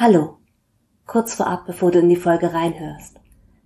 [0.00, 0.36] Hallo.
[1.08, 3.16] Kurz vorab, bevor du in die Folge reinhörst.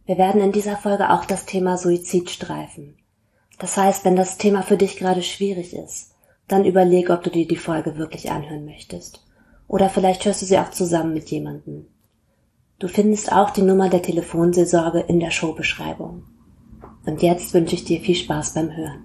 [0.07, 2.97] Wir werden in dieser Folge auch das Thema Suizid streifen.
[3.59, 6.15] Das heißt, wenn das Thema für dich gerade schwierig ist,
[6.49, 9.23] dann überleg, ob du dir die Folge wirklich anhören möchtest.
[9.69, 11.85] Oder vielleicht hörst du sie auch zusammen mit jemandem.
[12.79, 16.25] Du findest auch die Nummer der Telefonseelsorge in der Showbeschreibung.
[17.05, 19.05] Und jetzt wünsche ich dir viel Spaß beim Hören.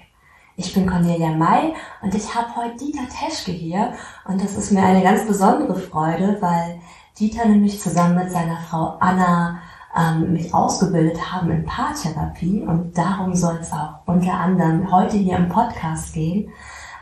[0.57, 3.93] Ich bin Cornelia May und ich habe heute Dieter Teschke hier
[4.25, 6.81] und das ist mir eine ganz besondere Freude, weil
[7.17, 9.61] Dieter nämlich zusammen mit seiner Frau Anna
[9.97, 15.37] ähm, mich ausgebildet haben in Paartherapie und darum soll es auch unter anderem heute hier
[15.37, 16.49] im Podcast gehen.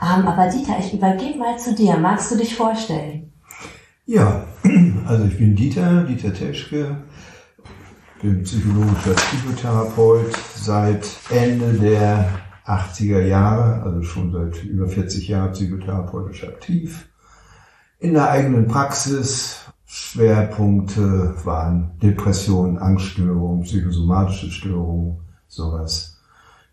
[0.01, 1.97] Ähm, aber Dieter, ich übergebe mal zu dir.
[1.97, 3.33] Magst du dich vorstellen?
[4.05, 4.43] Ja,
[5.07, 7.03] also ich bin Dieter, Dieter Teschke,
[8.21, 12.29] bin psychologischer Psychotherapeut seit Ende der
[12.69, 17.09] 80er Jahre, also schon seit über 40 Jahren psychotherapeutisch aktiv.
[17.99, 25.17] In der eigenen Praxis Schwerpunkte waren Depressionen, Angststörungen, psychosomatische Störungen,
[25.47, 26.19] sowas.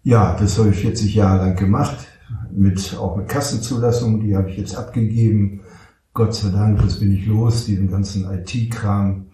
[0.02, 1.96] Ja, das habe ich 40 Jahre lang gemacht,
[2.52, 5.60] mit, auch mit Kassenzulassung, die habe ich jetzt abgegeben.
[6.12, 9.26] Gott sei Dank, das bin ich los, diesen ganzen IT-Kram.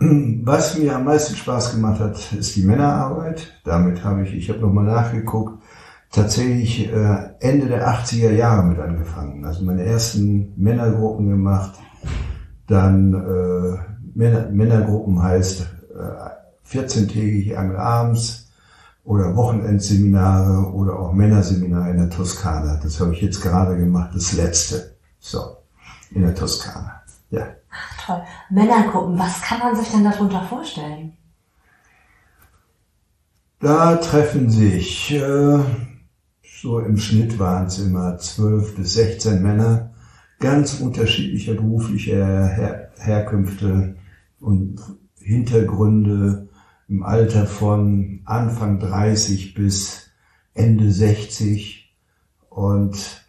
[0.00, 3.60] Was mir am meisten Spaß gemacht hat, ist die Männerarbeit.
[3.64, 5.60] Damit habe ich, ich habe nochmal nachgeguckt,
[6.12, 9.44] tatsächlich äh, Ende der 80er Jahre mit angefangen.
[9.44, 11.72] Also meine ersten Männergruppen gemacht.
[12.68, 13.78] Dann äh,
[14.14, 18.52] Männer, Männergruppen heißt äh, 14-tägig einmal abends
[19.04, 22.78] oder Wochenendseminare oder auch Männerseminare in der Toskana.
[22.82, 24.96] Das habe ich jetzt gerade gemacht, das letzte.
[25.18, 25.56] So,
[26.12, 27.02] in der Toskana.
[27.30, 27.46] Ja.
[28.08, 28.22] Toll.
[28.48, 31.12] Männergruppen, was kann man sich denn darunter vorstellen?
[33.60, 35.58] Da treffen sich, äh,
[36.42, 39.90] so im Schnitt waren es immer zwölf bis sechzehn Männer,
[40.40, 43.96] ganz unterschiedlicher beruflicher Her Herkünfte
[44.40, 44.80] und
[45.20, 46.48] Hintergründe
[46.88, 50.08] im Alter von Anfang 30 bis
[50.54, 51.94] Ende 60.
[52.48, 53.26] Und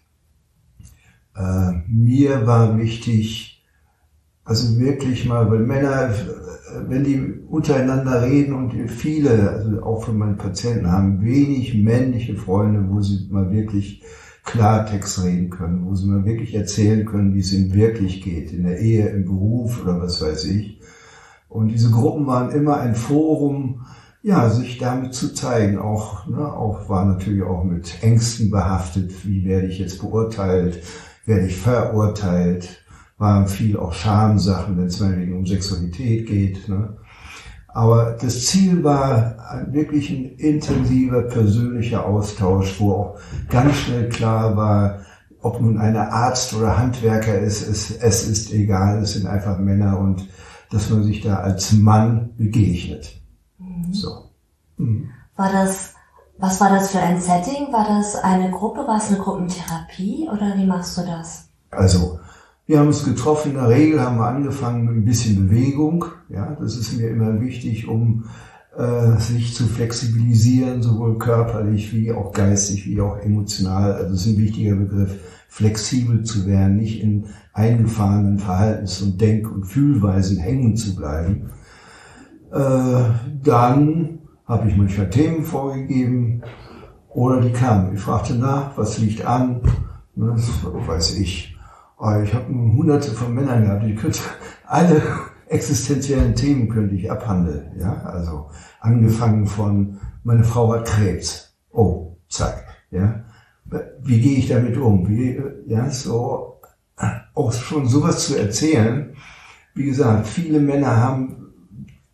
[1.35, 3.59] äh, mir war wichtig,
[4.50, 6.10] also wirklich mal, weil Männer,
[6.88, 12.84] wenn die untereinander reden und viele, also auch für meine Patienten, haben wenig männliche Freunde,
[12.90, 14.02] wo sie mal wirklich
[14.46, 18.64] Klartext reden können, wo sie mal wirklich erzählen können, wie es ihnen wirklich geht, in
[18.64, 20.81] der Ehe, im Beruf oder was weiß ich.
[21.48, 23.86] Und diese Gruppen waren immer ein Forum,
[24.24, 25.78] ja, sich damit zu zeigen.
[25.78, 29.28] Auch, ne, auch war natürlich auch mit Ängsten behaftet.
[29.28, 30.81] Wie werde ich jetzt beurteilt?
[31.28, 32.84] Werde ich verurteilt?
[33.19, 36.68] Waren viel auch Schamsachen, wenn es meinetwegen um Sexualität geht.
[36.68, 36.97] Ne?
[37.68, 43.19] Aber das Ziel war wirklich ein intensiver persönlicher Austausch, wo auch
[43.50, 45.02] ganz schnell klar war,
[45.41, 50.00] ob nun einer Arzt oder Handwerker ist, es, es ist egal, es sind einfach Männer
[50.00, 50.28] und
[50.72, 53.22] dass man sich da als Mann begegnet.
[53.57, 53.94] Mhm.
[53.94, 54.30] So.
[54.78, 55.09] Mhm.
[55.36, 55.94] War das,
[56.38, 57.72] was war das für ein Setting?
[57.72, 58.88] War das eine Gruppe?
[58.88, 61.50] War es eine Gruppentherapie oder wie machst du das?
[61.72, 62.19] Also,
[62.69, 66.06] wir haben uns getroffen, in der Regel haben wir angefangen mit ein bisschen Bewegung.
[66.30, 68.25] Ja, das ist mir immer wichtig, um
[68.78, 73.94] äh, sich zu flexibilisieren, sowohl körperlich wie auch geistig, wie auch emotional.
[73.94, 79.51] Also es ist ein wichtiger Begriff, flexibel zu werden, nicht in eingefahrenen Verhaltens- und Denk-
[79.51, 81.50] und Fühlweisen hängen zu bleiben.
[82.51, 83.01] Äh,
[83.44, 86.44] dann habe ich manchmal Themen vorgegeben
[87.09, 87.96] oder die kamen.
[87.96, 89.62] Ich fragte nach, was liegt an?
[90.16, 91.49] Das weiß ich
[92.24, 94.20] ich habe hunderte von Männern gehabt, ich könnte
[94.66, 95.02] alle
[95.48, 97.72] existenziellen Themen könnte ich abhandeln.
[97.80, 98.50] Ja, also
[98.80, 101.56] angefangen von meine Frau hat Krebs.
[101.72, 102.66] Oh, zack.
[102.92, 103.24] Ja,
[104.01, 105.07] wie gehe ich damit um?
[105.07, 106.60] Wie, ja, so
[107.34, 109.16] auch schon sowas zu erzählen.
[109.74, 111.40] Wie gesagt, viele Männer haben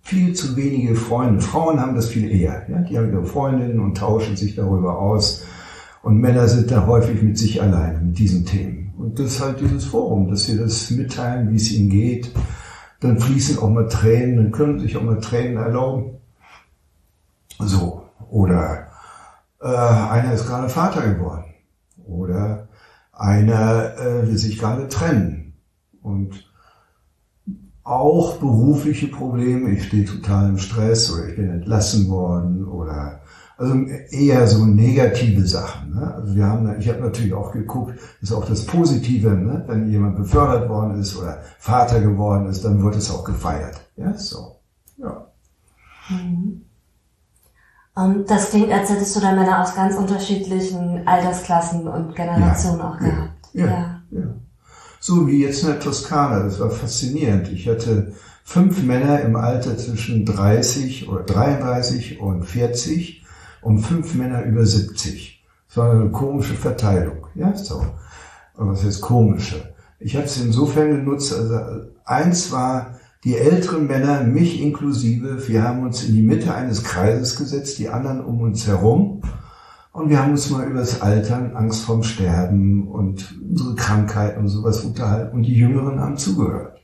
[0.02, 1.42] viel zu wenige Freunde.
[1.42, 2.70] Frauen haben das viel eher.
[2.70, 2.81] Ja?
[2.81, 5.44] Die haben ihre Freundinnen und tauschen sich darüber aus.
[6.04, 8.85] Und Männer sind da häufig mit sich alleine mit diesen Themen.
[8.97, 12.31] Und das ist halt dieses Forum, dass sie das mitteilen, wie es ihnen geht.
[13.01, 16.18] Dann fließen auch mal Tränen, dann können sich auch mal Tränen erlauben.
[17.59, 18.03] So.
[18.30, 18.88] Oder
[19.62, 21.45] äh, einer ist gerade Vater geworden.
[22.06, 22.68] Oder
[23.12, 25.53] einer äh, will sich gerade trennen.
[26.01, 26.50] Und
[27.83, 29.71] auch berufliche Probleme.
[29.71, 33.21] Ich stehe total im Stress oder ich bin entlassen worden oder
[33.57, 33.74] also
[34.12, 35.96] eher so negative Sachen.
[35.96, 36.13] Ne?
[36.13, 39.63] Also wir haben, ich habe natürlich auch geguckt, ist auch das Positive, ne?
[39.68, 43.80] wenn jemand befördert worden ist oder Vater geworden ist, dann wird es auch gefeiert.
[43.96, 44.60] Ja, so.
[44.98, 45.28] Ja.
[46.10, 46.62] Mhm.
[47.96, 52.90] Und das klingt, als hättest du da Männer aus ganz unterschiedlichen Altersklassen und Generationen ja,
[52.90, 53.50] auch gehabt.
[53.54, 54.36] Ja, ja, ja.
[55.00, 57.48] So wie jetzt in der Toskana, das war faszinierend.
[57.50, 58.12] Ich hatte
[58.44, 63.25] fünf Männer im Alter zwischen 30 oder 33 und 40
[63.66, 65.44] und fünf Männer über 70.
[65.68, 67.28] Das war eine komische Verteilung.
[67.34, 67.86] Ja, so.
[68.56, 69.74] Aber was ist komische?
[70.00, 75.82] Ich habe es insofern genutzt, also eins war, die älteren Männer, mich inklusive, wir haben
[75.82, 79.24] uns in die Mitte eines Kreises gesetzt, die anderen um uns herum.
[79.92, 84.50] Und wir haben uns mal über das Altern, Angst vorm Sterben und unsere Krankheiten und
[84.50, 85.38] sowas unterhalten.
[85.38, 86.75] Und die Jüngeren haben zugehört.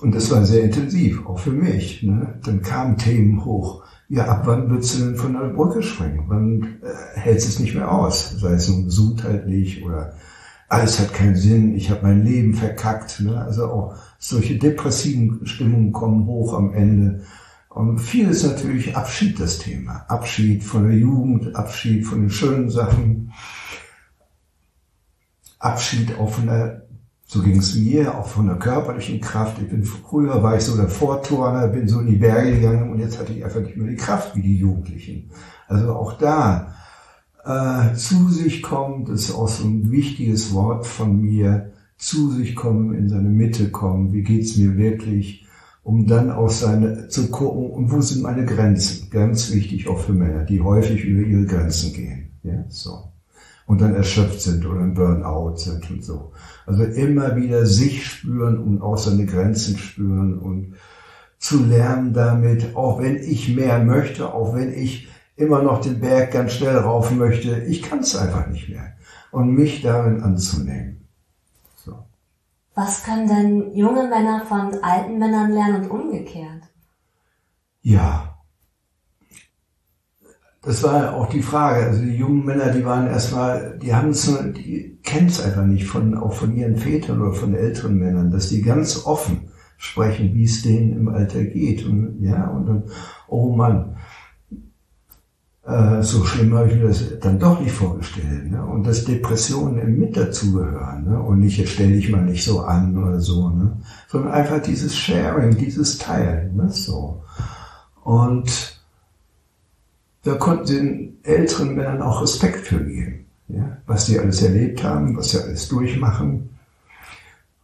[0.00, 2.02] Und das war sehr intensiv, auch für mich.
[2.02, 2.38] Ne?
[2.44, 3.84] Dann kamen Themen hoch.
[4.08, 6.24] Ja, ab wann würdest du denn von der Brücke springen?
[6.28, 8.38] Wann äh, hältst du es nicht mehr aus?
[8.38, 10.14] Sei es nun gesundheitlich oder
[10.68, 13.20] alles hat keinen Sinn, ich habe mein Leben verkackt.
[13.20, 13.40] Ne?
[13.40, 17.22] Also auch solche depressiven Stimmungen kommen hoch am Ende.
[17.68, 20.06] Und viel ist natürlich Abschied das Thema.
[20.08, 23.32] Abschied von der Jugend, Abschied von den schönen Sachen,
[25.58, 26.85] Abschied auch von der
[27.28, 29.60] so ging es mir, auch von der körperlichen Kraft.
[29.60, 33.00] Ich bin früher war ich so der Vorturner, bin so in die Berge gegangen und
[33.00, 35.30] jetzt hatte ich einfach nicht mehr die Kraft wie die Jugendlichen.
[35.66, 36.74] Also auch da
[37.44, 42.54] äh, zu sich kommen, das ist auch so ein wichtiges Wort von mir, zu sich
[42.54, 45.46] kommen, in seine Mitte kommen, wie geht's mir wirklich,
[45.82, 49.08] um dann auch seine zu gucken, und wo sind meine Grenzen?
[49.10, 52.30] Ganz wichtig auch für Männer, die häufig über ihre Grenzen gehen.
[52.42, 53.12] Ja, so
[53.66, 56.32] und dann erschöpft sind oder im Burnout sind und so.
[56.66, 60.76] Also immer wieder sich spüren und auch seine Grenzen spüren und
[61.38, 66.32] zu lernen damit, auch wenn ich mehr möchte, auch wenn ich immer noch den Berg
[66.32, 68.94] ganz schnell rauf möchte, ich kann es einfach nicht mehr.
[69.30, 71.08] Und mich darin anzunehmen.
[71.74, 71.98] So.
[72.74, 76.62] Was können denn junge Männer von alten Männern lernen und umgekehrt?
[77.82, 78.35] Ja,
[80.66, 81.86] das war auch die Frage.
[81.86, 84.26] Also die jungen Männer, die waren erstmal, die haben es,
[84.56, 88.48] die kennen es einfach nicht von, auch von ihren Vätern oder von älteren Männern, dass
[88.48, 91.86] die ganz offen sprechen, wie es denen im Alter geht.
[91.86, 92.82] Und ja, und dann,
[93.28, 93.96] oh Mann,
[95.64, 98.50] äh, so schlimm habe ich mir das dann doch nicht vorgestellt.
[98.50, 98.64] Ne?
[98.64, 101.04] Und dass Depressionen mit dazugehören.
[101.04, 101.22] Ne?
[101.22, 103.76] Und nicht, jetzt stelle ich mal nicht so an oder so, ne?
[104.08, 106.56] sondern einfach dieses Sharing, dieses Teilen.
[106.56, 106.70] Ne?
[106.70, 107.22] So.
[108.02, 108.75] Und
[110.26, 113.26] da konnten den älteren Männern auch Respekt für geben.
[113.46, 113.78] Ja?
[113.86, 116.50] Was sie alles erlebt haben, was sie alles durchmachen.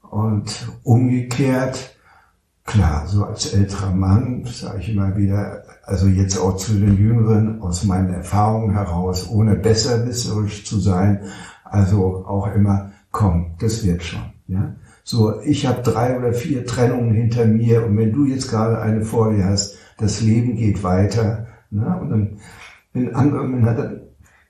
[0.08, 1.96] Und umgekehrt,
[2.64, 7.60] klar, so als älterer Mann, sage ich immer wieder, also jetzt auch zu den Jüngeren,
[7.62, 11.20] aus meinen Erfahrungen heraus, ohne besserwisserisch zu sein,
[11.64, 14.32] also auch immer, komm, das wird schon.
[14.46, 14.76] Ja?
[15.02, 19.04] So, ich habe drei oder vier Trennungen hinter mir und wenn du jetzt gerade eine
[19.04, 21.98] vor dir hast, das Leben geht weiter, Ne?
[22.00, 22.38] Und dann,
[22.92, 24.00] wenn andere Männer dann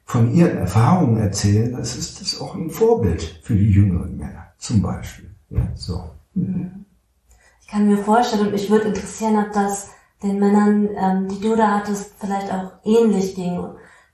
[0.04, 4.82] von ihren Erfahrungen erzählen, das ist das auch ein Vorbild für die jüngeren Männer, zum
[4.82, 5.30] Beispiel.
[5.48, 6.10] Ja, so.
[6.34, 9.90] Ich kann mir vorstellen, und mich würde interessieren, ob das
[10.22, 13.64] den Männern, ähm, die du da hattest, vielleicht auch ähnlich ging,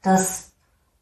[0.03, 0.53] dass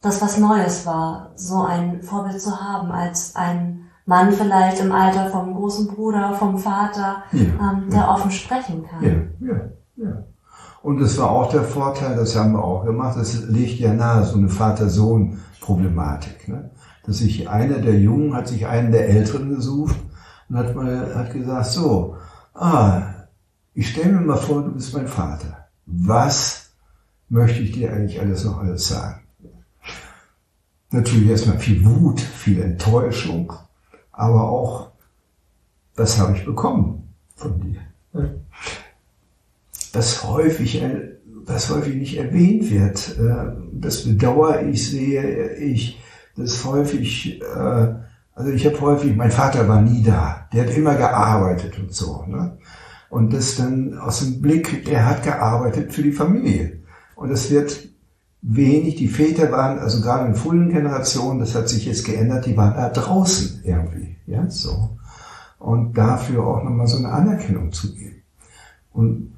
[0.01, 5.31] das was Neues war, so ein Vorbild zu haben, als ein Mann vielleicht im Alter
[5.31, 8.15] vom großen Bruder, vom Vater, ja, ähm, der ja.
[8.15, 9.03] offen sprechen kann.
[9.03, 9.61] Ja, ja,
[9.97, 10.25] ja.
[10.87, 14.25] Und es war auch der Vorteil, das haben wir auch gemacht, das liegt ja nahe,
[14.25, 16.47] so eine Vater-Sohn-Problematik.
[16.47, 16.71] Ne?
[17.05, 19.97] Dass sich einer der Jungen hat sich einen der Älteren gesucht
[20.49, 22.17] und hat mal hat gesagt, so,
[22.55, 23.03] ah,
[23.75, 25.67] ich stelle mir mal vor, du bist mein Vater.
[25.87, 26.71] Was
[27.29, 29.23] möchte ich dir eigentlich alles noch alles sagen?
[30.93, 33.53] Natürlich erstmal viel Wut, viel Enttäuschung,
[34.13, 34.93] aber auch,
[35.97, 37.81] was habe ich bekommen von dir?
[39.97, 40.83] Das häufig,
[41.47, 43.17] das häufig nicht erwähnt wird.
[43.19, 45.99] Äh, das bedauere ich, sehe ich,
[46.37, 47.95] das häufig, äh,
[48.35, 52.25] also ich habe häufig, mein Vater war nie da, der hat immer gearbeitet und so.
[52.27, 52.59] Ne?
[53.09, 56.83] Und das dann aus dem Blick, der hat gearbeitet für die Familie.
[57.15, 57.89] Und es wird
[58.43, 62.57] wenig, die Väter waren, also gerade in frühen Generationen, das hat sich jetzt geändert, die
[62.57, 64.99] waren da draußen irgendwie, ja, so.
[65.59, 68.23] Und dafür auch nochmal so eine Anerkennung zu geben.
[68.93, 69.36] Und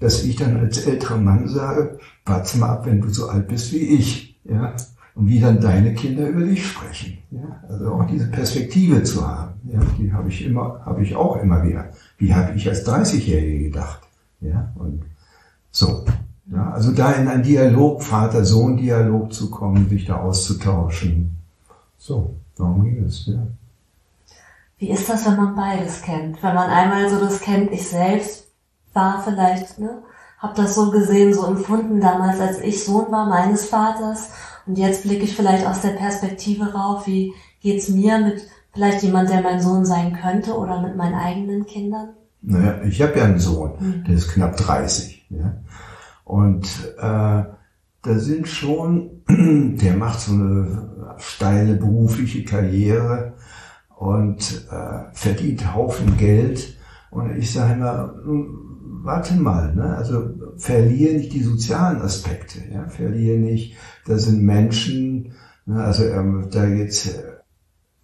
[0.00, 3.72] dass ich dann als älterer Mann sage, warte mal ab, wenn du so alt bist
[3.72, 4.38] wie ich.
[4.44, 4.74] Ja?
[5.18, 7.18] und wie dann deine Kinder über dich sprechen.
[7.32, 7.60] Ja?
[7.68, 9.80] Also auch diese Perspektive zu haben, ja?
[9.98, 11.90] die habe ich immer, habe ich auch immer wieder.
[12.18, 14.00] Wie habe ich als 30-Jährige gedacht?
[14.40, 15.02] Ja, und
[15.72, 16.04] so.
[16.52, 21.36] Ja, also da in einen Dialog, Vater-Sohn-Dialog zu kommen, sich da auszutauschen.
[21.98, 23.44] So, darum ging es, ja.
[24.78, 26.40] Wie ist das, wenn man beides kennt?
[26.40, 28.47] Wenn man einmal so das kennt, ich selbst
[28.92, 30.02] war vielleicht, ne,
[30.38, 34.30] hab das so gesehen, so empfunden damals, als ich Sohn war meines Vaters
[34.66, 39.30] und jetzt blicke ich vielleicht aus der Perspektive rauf, wie geht's mir mit vielleicht jemand,
[39.30, 42.10] der mein Sohn sein könnte oder mit meinen eigenen Kindern?
[42.42, 44.04] Naja, ich habe ja einen Sohn, mhm.
[44.04, 45.26] der ist knapp 30.
[45.30, 45.54] Ja?
[46.24, 46.66] Und
[46.98, 47.42] äh,
[48.02, 53.34] da sind schon, der macht so eine steile berufliche Karriere
[53.96, 56.76] und äh, verdient Haufen Geld.
[57.10, 58.14] Und ich sage immer,
[59.08, 59.96] warte mal, ne?
[59.96, 62.88] also verliere nicht die sozialen Aspekte, ja?
[62.88, 63.74] verliere nicht,
[64.06, 65.32] da sind Menschen,
[65.64, 65.82] ne?
[65.82, 67.22] also ähm, da geht's äh,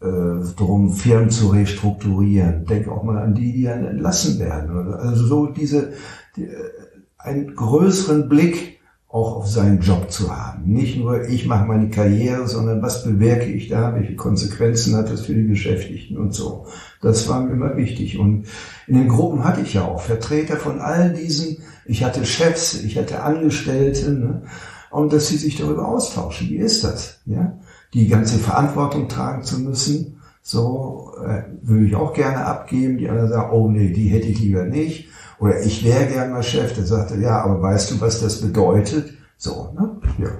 [0.01, 2.65] darum, Firmen zu restrukturieren.
[2.65, 4.95] Denk auch mal an die, die dann entlassen werden.
[4.95, 5.93] Also so diese,
[6.37, 6.71] die, äh,
[7.19, 8.74] einen größeren Blick
[9.15, 10.65] auch auf seinen Job zu haben.
[10.65, 15.21] Nicht nur, ich mache meine Karriere, sondern was bewirke ich da, welche Konsequenzen hat das
[15.21, 16.67] für die Beschäftigten und so.
[17.01, 18.19] Das war mir immer wichtig.
[18.19, 18.47] Und
[18.89, 22.99] in den Gruppen hatte ich ja auch Vertreter von all diesen, ich hatte Chefs, ich
[22.99, 24.43] hatte Angestellte, ne?
[24.91, 26.49] und dass sie sich darüber austauschen.
[26.49, 27.21] Wie ist das?
[27.25, 27.57] Ja?
[27.95, 32.99] Die ganze Verantwortung tragen zu müssen, so äh, würde ich auch gerne abgeben.
[32.99, 35.09] Die anderen sagen, oh nee, die hätte ich lieber nicht.
[35.39, 36.75] Oder ich wäre gern mal Chef.
[36.75, 39.15] Der sagte, ja, aber weißt du, was das bedeutet?
[39.37, 40.01] So, ne?
[40.19, 40.31] Ja.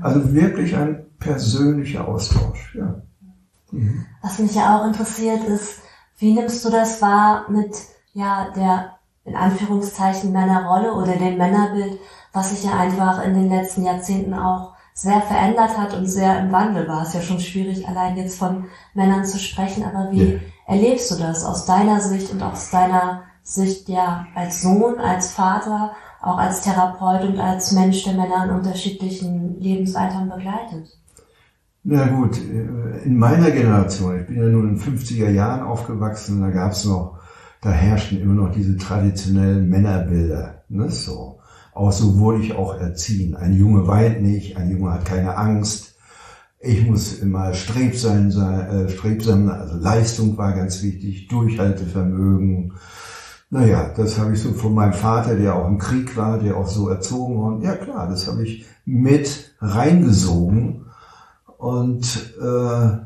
[0.00, 3.02] Also wirklich ein persönlicher Austausch, ja.
[3.70, 4.04] Mhm.
[4.20, 5.80] Was mich ja auch interessiert ist,
[6.18, 7.74] wie nimmst du das wahr mit,
[8.12, 8.92] ja, der,
[9.24, 11.98] in Anführungszeichen, Männerrolle oder dem Männerbild,
[12.32, 16.52] was sich ja einfach in den letzten Jahrzehnten auch sehr verändert hat und sehr im
[16.52, 17.02] Wandel war.
[17.02, 20.40] Es ist ja schon schwierig, allein jetzt von Männern zu sprechen, aber wie ja.
[20.66, 25.92] erlebst du das aus deiner Sicht und aus deiner Sicht ja als Sohn, als Vater,
[26.20, 30.98] auch als Therapeut und als Mensch, der Männer in unterschiedlichen Lebensaltern begleitet?
[31.84, 36.50] Na gut, äh, in meiner Generation, ich bin ja nun in 50er Jahren aufgewachsen, da
[36.50, 37.18] gab es noch,
[37.60, 40.62] da herrschten immer noch diese traditionellen Männerbilder.
[40.68, 41.40] Ne, so.
[41.74, 43.34] Auch so wurde ich auch erziehen.
[43.34, 45.96] Ein Junge weint nicht, ein Junge hat keine Angst.
[46.60, 52.74] Ich muss immer strebsam sein, äh, strebsam, also Leistung war ganz wichtig, Durchhaltevermögen,
[53.52, 56.68] naja, das habe ich so von meinem Vater, der auch im Krieg war, der auch
[56.68, 57.60] so erzogen war.
[57.62, 60.86] Ja klar, das habe ich mit reingesogen.
[61.58, 62.96] Und äh,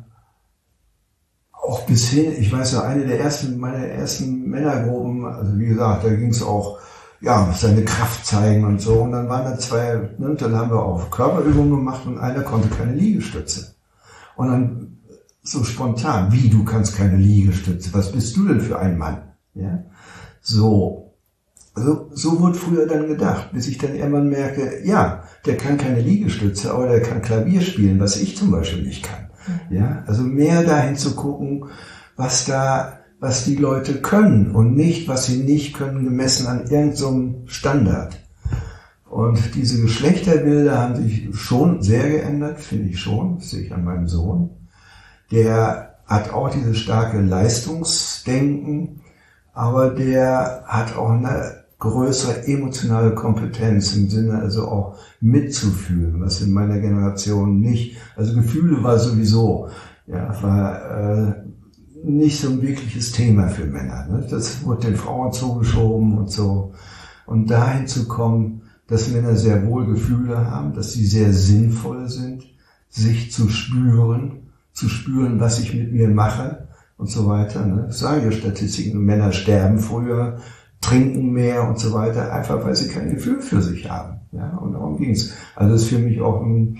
[1.50, 6.04] auch bis hin, ich weiß noch, eine der ersten, meiner ersten Männergruppen, also wie gesagt,
[6.04, 6.78] da ging es auch,
[7.20, 9.00] ja, seine Kraft zeigen und so.
[9.00, 12.68] Und dann waren da zwei, ne, dann haben wir auch Körperübungen gemacht und einer konnte
[12.68, 13.74] keine Liegestütze.
[14.36, 14.98] Und dann
[15.42, 19.22] so spontan, wie, du kannst keine Liegestütze, was bist du denn für ein Mann?
[19.54, 19.82] Ja?
[20.46, 21.12] So.
[21.74, 26.00] Also, so wurde früher dann gedacht, bis ich dann irgendwann merke, ja, der kann keine
[26.00, 29.26] Liegestütze, aber der kann Klavier spielen, was ich zum Beispiel nicht kann.
[29.70, 31.66] Ja, also mehr dahin zu gucken,
[32.14, 36.94] was da, was die Leute können und nicht, was sie nicht können, gemessen an irgendeinem
[36.94, 38.16] so Standard.
[39.10, 44.06] Und diese Geschlechterbilder haben sich schon sehr geändert, finde ich schon, sehe ich an meinem
[44.06, 44.50] Sohn.
[45.30, 49.00] Der hat auch dieses starke Leistungsdenken,
[49.56, 56.52] aber der hat auch eine größere emotionale Kompetenz im Sinne also auch mitzufühlen, was in
[56.52, 59.70] meiner Generation nicht, also Gefühle war sowieso,
[60.06, 61.32] ja, war äh,
[62.04, 64.06] nicht so ein wirkliches Thema für Männer.
[64.10, 64.26] Ne?
[64.28, 66.74] Das wurde den Frauen zugeschoben und so.
[67.24, 72.44] Und dahin zu kommen, dass Männer sehr wohl Gefühle haben, dass sie sehr sinnvoll sind,
[72.90, 76.65] sich zu spüren, zu spüren, was ich mit mir mache,
[76.98, 77.64] und so weiter.
[77.64, 77.84] Ne?
[77.86, 80.38] Das sagen ja Statistiken, Männer sterben früher,
[80.80, 84.20] trinken mehr und so weiter, einfach weil sie kein Gefühl für sich haben.
[84.32, 84.56] Ja?
[84.58, 85.34] Und darum ging's.
[85.54, 86.78] Also das ist für mich auch ein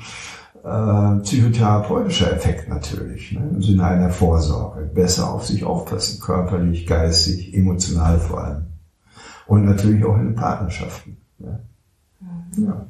[0.65, 3.49] äh, psychotherapeutischer Effekt natürlich, ne?
[3.55, 4.83] im Sinne einer Vorsorge.
[4.83, 8.67] Besser auf sich aufpassen, körperlich, geistig, emotional vor allem.
[9.47, 11.19] Und natürlich auch in den Partnerschaften.
[11.39, 11.61] Ja.
[12.21, 12.65] Mhm.
[12.65, 12.87] ja.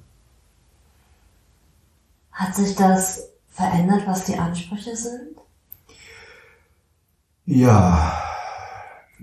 [2.33, 5.37] Hat sich das verändert, was die Ansprüche sind?
[7.46, 8.12] Ja,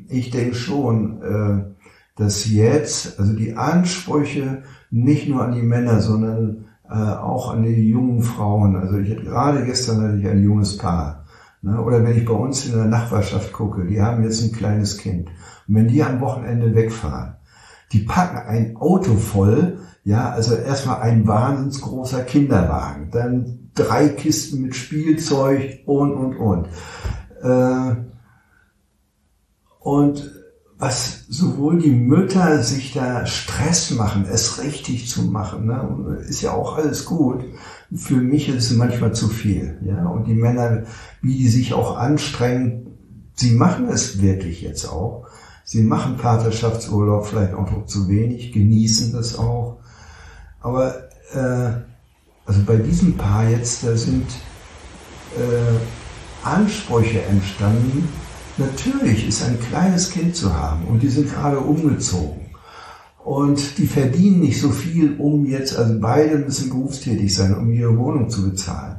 [0.08, 1.74] ich denke schon, äh,
[2.16, 7.90] dass jetzt, also die Ansprüche nicht nur an die Männer, sondern äh, auch an die
[7.90, 8.78] jungen Frauen.
[8.78, 11.26] Also ich hatte gerade gestern hatte ich ein junges Paar.
[11.62, 11.82] Ne?
[11.82, 15.28] Oder wenn ich bei uns in der Nachbarschaft gucke, die haben jetzt ein kleines Kind.
[15.68, 17.36] Und wenn die am Wochenende wegfahren,
[17.92, 24.62] die packen ein Auto voll, ja, also erstmal ein wahnsinns großer Kinderwagen, dann drei Kisten
[24.62, 26.68] mit Spielzeug und, und, und.
[27.42, 27.96] Äh,
[29.84, 30.32] und
[30.78, 36.52] was sowohl die Mütter sich da Stress machen, es richtig zu machen, ne, ist ja
[36.52, 37.44] auch alles gut.
[37.96, 39.78] Für mich ist es manchmal zu viel.
[39.86, 40.08] Ja?
[40.08, 40.84] Und die Männer,
[41.22, 42.98] wie die sich auch anstrengen,
[43.36, 45.28] sie machen es wirklich jetzt auch.
[45.64, 49.78] Sie machen Vaterschaftsurlaub vielleicht auch noch zu wenig, genießen das auch.
[50.60, 50.96] Aber
[51.34, 51.72] äh,
[52.46, 54.28] also bei diesem Paar jetzt, da sind
[55.38, 58.10] äh, Ansprüche entstanden.
[58.58, 62.42] Natürlich ist ein kleines Kind zu haben und die sind gerade umgezogen.
[63.24, 67.98] Und die verdienen nicht so viel, um jetzt, also beide müssen berufstätig sein, um ihre
[67.98, 68.98] Wohnung zu bezahlen.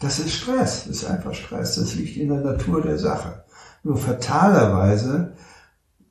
[0.00, 3.44] Das ist Stress, das ist einfach Stress, das liegt in der Natur der Sache.
[3.82, 5.32] Nur fatalerweise,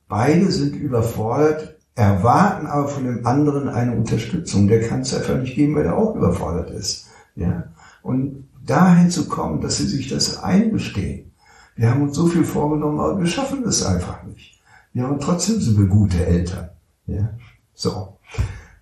[0.08, 4.68] beide sind überfordert, erwarten aber von dem anderen eine Unterstützung.
[4.68, 7.06] Der kann es einfach nicht geben, weil er auch überfordert ist.
[7.34, 7.72] Ja?
[8.02, 11.32] Und dahin zu kommen, dass sie sich das eingestehen.
[11.76, 14.60] Wir haben uns so viel vorgenommen, aber wir schaffen es einfach nicht.
[14.92, 16.70] Wir haben trotzdem sind wir gute Eltern.
[17.06, 17.30] Ja?
[17.74, 18.18] So.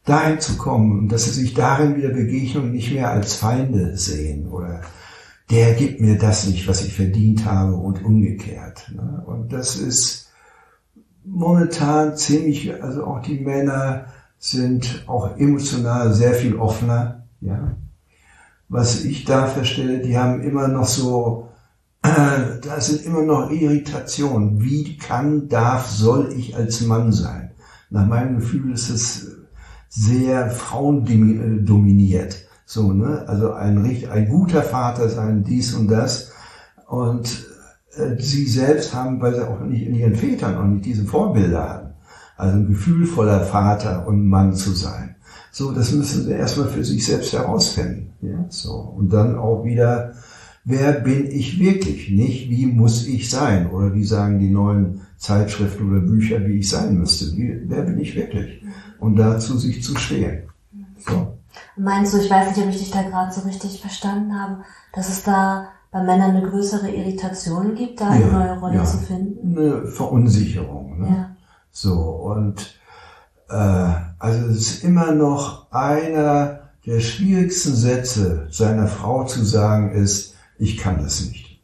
[0.05, 4.49] Dahin zu kommen und dass sie sich darin wieder Begegnung nicht mehr als Feinde sehen
[4.49, 4.83] oder
[5.51, 8.91] der gibt mir das nicht, was ich verdient habe und umgekehrt.
[8.95, 9.23] Ne?
[9.27, 10.31] Und das ist
[11.25, 14.07] momentan ziemlich, also auch die Männer
[14.39, 17.25] sind auch emotional sehr viel offener.
[17.41, 17.77] Ja?
[18.69, 21.49] Was ich da feststelle, die haben immer noch so,
[22.03, 24.63] äh, da sind immer noch Irritationen.
[24.63, 27.53] Wie kann, darf, soll ich als Mann sein?
[27.91, 29.37] Nach meinem Gefühl ist es
[29.89, 32.37] sehr frauendominiert.
[32.65, 33.25] So, ne?
[33.29, 36.33] Also ein, ein guter Vater sein, dies und das.
[36.87, 37.47] Und
[37.97, 41.69] äh, sie selbst haben, weil sie auch nicht in ihren Vätern auch nicht diese Vorbilder
[41.69, 41.89] haben.
[42.37, 45.17] Also ein gefühlvoller Vater und Mann zu sein.
[45.51, 48.11] So, das müssen sie erstmal für sich selbst herausfinden.
[48.23, 48.73] Ja, so.
[48.73, 50.15] Und dann auch wieder,
[50.65, 52.11] wer bin ich wirklich?
[52.11, 53.71] Nicht, wie muss ich sein?
[53.71, 57.37] Oder wie sagen die neuen Zeitschriften oder Bücher, wie ich sein müsste.
[57.37, 58.63] Wie, wer bin ich wirklich?
[58.99, 60.45] Und dazu sich zu stehen.
[60.99, 61.39] So.
[61.77, 64.63] Meinst du, ich weiß nicht, ob ich dich da gerade so richtig verstanden habe,
[64.95, 68.99] dass es da bei Männern eine größere Irritation gibt, da eine neue Rolle ja, zu
[68.99, 69.57] finden?
[69.57, 71.01] Eine Verunsicherung.
[71.01, 71.09] Ne?
[71.09, 71.37] Ja.
[71.71, 72.79] So, und
[73.49, 80.35] äh, also es ist immer noch einer der schwierigsten Sätze seiner Frau zu sagen ist,
[80.59, 81.61] ich kann das nicht.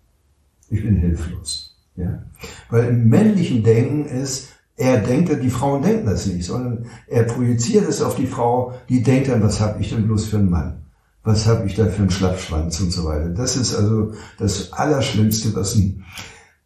[0.71, 1.77] Ich bin hilflos.
[1.97, 2.23] Ja?
[2.71, 7.89] Weil im männlichen Denken ist, er denkt, die Frauen denken das nicht, sondern er projiziert
[7.89, 10.83] es auf die Frau, die denkt dann, was habe ich denn bloß für einen Mann?
[11.25, 13.31] Was habe ich da für einen Schlappschwanz und so weiter?
[13.31, 16.05] Das ist also das Allerschlimmste, was ein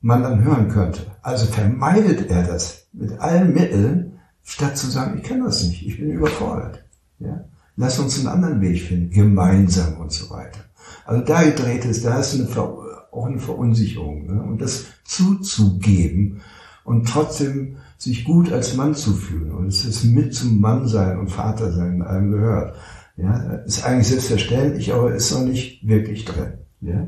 [0.03, 1.07] Mann dann hören könnte.
[1.23, 5.99] Also vermeidet er das mit allen Mitteln, statt zu sagen, ich kann das nicht, ich
[5.99, 6.85] bin überfordert.
[7.19, 7.45] Ja?
[7.77, 10.59] Lass uns einen anderen Weg finden, gemeinsam und so weiter.
[11.05, 12.79] Also da dreht es, da ist eine Ver
[13.13, 14.27] auch eine Verunsicherung.
[14.27, 14.43] Ne?
[14.43, 16.41] Und das zuzugeben
[16.85, 19.53] und trotzdem sich gut als Mann zu fühlen.
[19.53, 22.77] Und es ist mit zum Mann sein und Vater sein in allem gehört.
[23.17, 23.37] Ja,
[23.67, 26.55] ist eigentlich selbstverständlich, aber ist noch nicht wirklich drin.
[26.81, 27.07] Ja,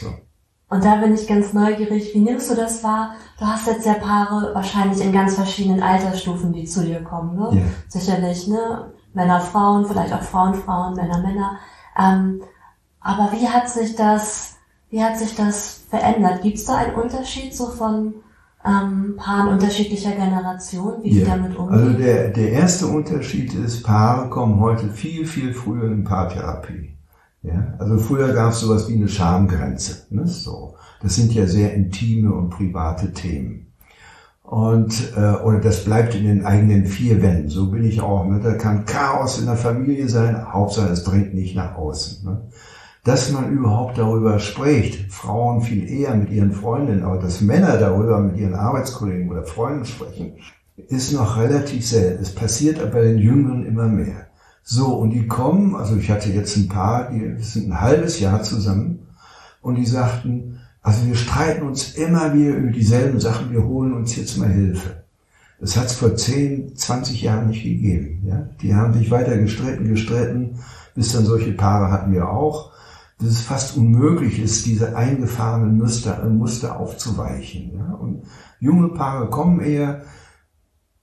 [0.00, 0.06] so.
[0.68, 2.12] Und da bin ich ganz neugierig.
[2.14, 3.14] Wie nimmst du das wahr?
[3.38, 7.60] Du hast jetzt ja Paare wahrscheinlich in ganz verschiedenen Altersstufen, die zu dir kommen, ne?
[7.60, 7.62] Ja.
[7.88, 8.92] Sicherlich, ne?
[9.12, 11.58] Männer, Frauen, vielleicht auch Frauen, Frauen, Männer, Männer.
[11.98, 12.42] Ähm,
[13.06, 14.56] aber wie hat sich das,
[14.90, 16.42] wie hat sich das verändert?
[16.42, 18.14] Gibt es da einen Unterschied so von
[18.66, 21.24] ähm, Paaren unterschiedlicher Generationen, wie ja.
[21.24, 21.78] die damit umgehen?
[21.78, 26.96] Also der, der erste Unterschied ist, Paare kommen heute viel, viel früher in Paartherapie.
[27.42, 27.74] Ja?
[27.78, 30.08] Also früher gab es sowas wie eine Schamgrenze.
[30.10, 30.26] Ne?
[30.26, 30.74] So.
[31.00, 33.72] Das sind ja sehr intime und private Themen.
[34.42, 37.50] Und äh, oder das bleibt in den eigenen vier Wänden.
[37.50, 38.26] So bin ich auch.
[38.26, 38.40] Ne?
[38.40, 40.52] Da kann Chaos in der Familie sein.
[40.52, 42.24] Hauptsache es dringt nicht nach außen.
[42.24, 42.42] Ne?
[43.06, 45.12] Dass man überhaupt darüber spricht.
[45.12, 49.84] Frauen viel eher mit ihren Freundinnen, aber dass Männer darüber mit ihren Arbeitskollegen oder Freunden
[49.84, 50.32] sprechen,
[50.88, 52.20] ist noch relativ selten.
[52.20, 54.26] Es passiert aber bei den Jüngeren immer mehr.
[54.64, 58.42] So, und die kommen, also ich hatte jetzt ein paar, die sind ein halbes Jahr
[58.42, 59.06] zusammen
[59.62, 64.16] und die sagten, also wir streiten uns immer wieder über dieselben Sachen, wir holen uns
[64.16, 65.04] jetzt mal Hilfe.
[65.60, 68.24] Das hat es vor 10, 20 Jahren nicht gegeben.
[68.26, 68.48] Ja?
[68.60, 70.58] Die haben sich weiter gestritten, gestritten,
[70.96, 72.72] bis dann solche Paare hatten wir auch
[73.18, 77.72] dass es fast unmöglich ist, diese eingefahrenen Muster, äh, Muster aufzuweichen.
[77.78, 77.94] Ja?
[77.94, 78.24] Und
[78.60, 80.02] junge Paare kommen eher,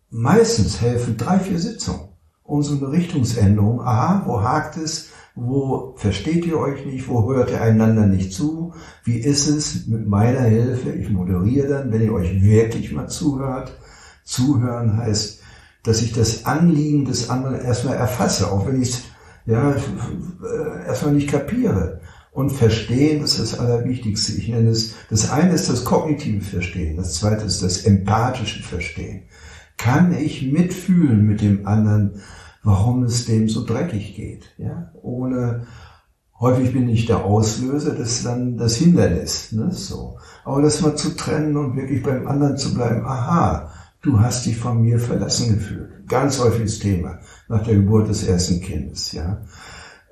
[0.10, 2.10] meistens helfen drei, vier Sitzungen.
[2.44, 8.06] Unsere Richtungsänderung, aha, wo hakt es, wo versteht ihr euch nicht, wo hört ihr einander
[8.06, 8.74] nicht zu,
[9.04, 13.76] wie ist es mit meiner Hilfe, ich moderiere dann, wenn ihr euch wirklich mal zuhört.
[14.24, 15.40] Zuhören heißt,
[15.82, 19.04] dass ich das Anliegen des anderen erstmal erfasse, auch wenn ich es
[19.46, 22.02] ja, äh, erstmal nicht kapiere.
[22.32, 24.34] Und Verstehen, ist das Allerwichtigste.
[24.34, 29.24] Ich nenne es, das eine ist das kognitive Verstehen, das zweite ist das empathische Verstehen.
[29.78, 32.22] Kann ich mitfühlen mit dem anderen,
[32.64, 34.46] warum es dem so dreckig geht?
[34.58, 35.68] Ja, ohne,
[36.40, 40.18] häufig bin ich der Auslöser, das ist dann das Hindernis, ne, so.
[40.44, 43.72] Aber das mal zu trennen und wirklich beim anderen zu bleiben, aha,
[44.04, 46.08] du hast dich von mir verlassen gefühlt.
[46.08, 49.42] Ganz häufiges Thema nach der Geburt des ersten Kindes, ja.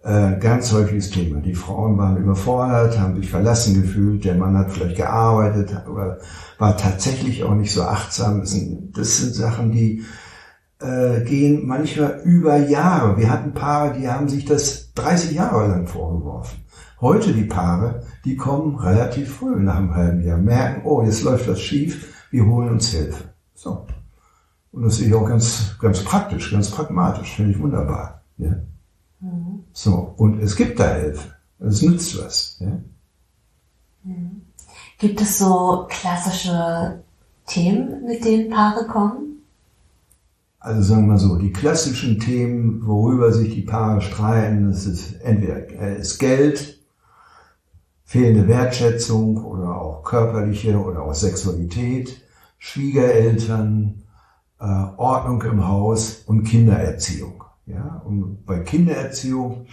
[0.04, 1.42] Äh, ganz häufiges Thema.
[1.42, 6.18] Die Frauen waren überfordert, haben sich verlassen gefühlt, der Mann hat vielleicht gearbeitet, aber
[6.58, 8.40] war tatsächlich auch nicht so achtsam.
[8.40, 10.04] Das sind, das sind Sachen, die
[10.80, 13.18] äh, gehen manchmal über Jahre.
[13.18, 16.64] Wir hatten Paare, die haben sich das 30 Jahre lang vorgeworfen.
[17.00, 21.48] Heute die Paare, die kommen relativ früh nach einem halben Jahr, merken, oh, jetzt läuft
[21.48, 23.31] was schief, wir holen uns Hilfe.
[23.62, 23.86] So.
[24.72, 28.24] Und das sehe ich auch ganz, ganz praktisch, ganz pragmatisch, finde ich wunderbar.
[28.38, 28.56] Ja?
[29.20, 29.66] Mhm.
[29.72, 31.36] So, und es gibt da Hilfe.
[31.60, 32.58] Es nützt was.
[32.60, 32.80] Ja?
[34.04, 34.42] Mhm.
[34.98, 37.04] Gibt es so klassische
[37.46, 39.44] Themen, mit denen Paare kommen?
[40.60, 45.22] Also sagen wir mal so, die klassischen Themen, worüber sich die Paare streiten, das ist
[45.22, 46.80] entweder ist Geld,
[48.06, 52.21] fehlende Wertschätzung oder auch körperliche oder auch Sexualität,
[52.64, 54.04] Schwiegereltern,
[54.60, 54.66] äh,
[54.98, 57.44] Ordnung im Haus und Kindererziehung.
[57.66, 59.66] Ja, und bei Kindererziehung,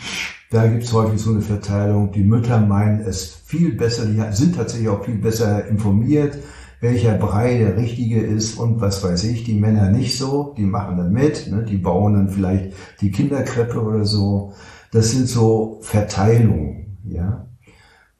[0.50, 4.88] da gibt's häufig so eine Verteilung, die Mütter meinen es viel besser, die sind tatsächlich
[4.88, 6.38] auch viel besser informiert,
[6.80, 10.96] welcher Brei der richtige ist und was weiß ich, die Männer nicht so, die machen
[10.96, 12.72] dann mit, ne, die bauen dann vielleicht
[13.02, 14.54] die Kinderkrippe oder so.
[14.92, 17.46] Das sind so Verteilungen, ja,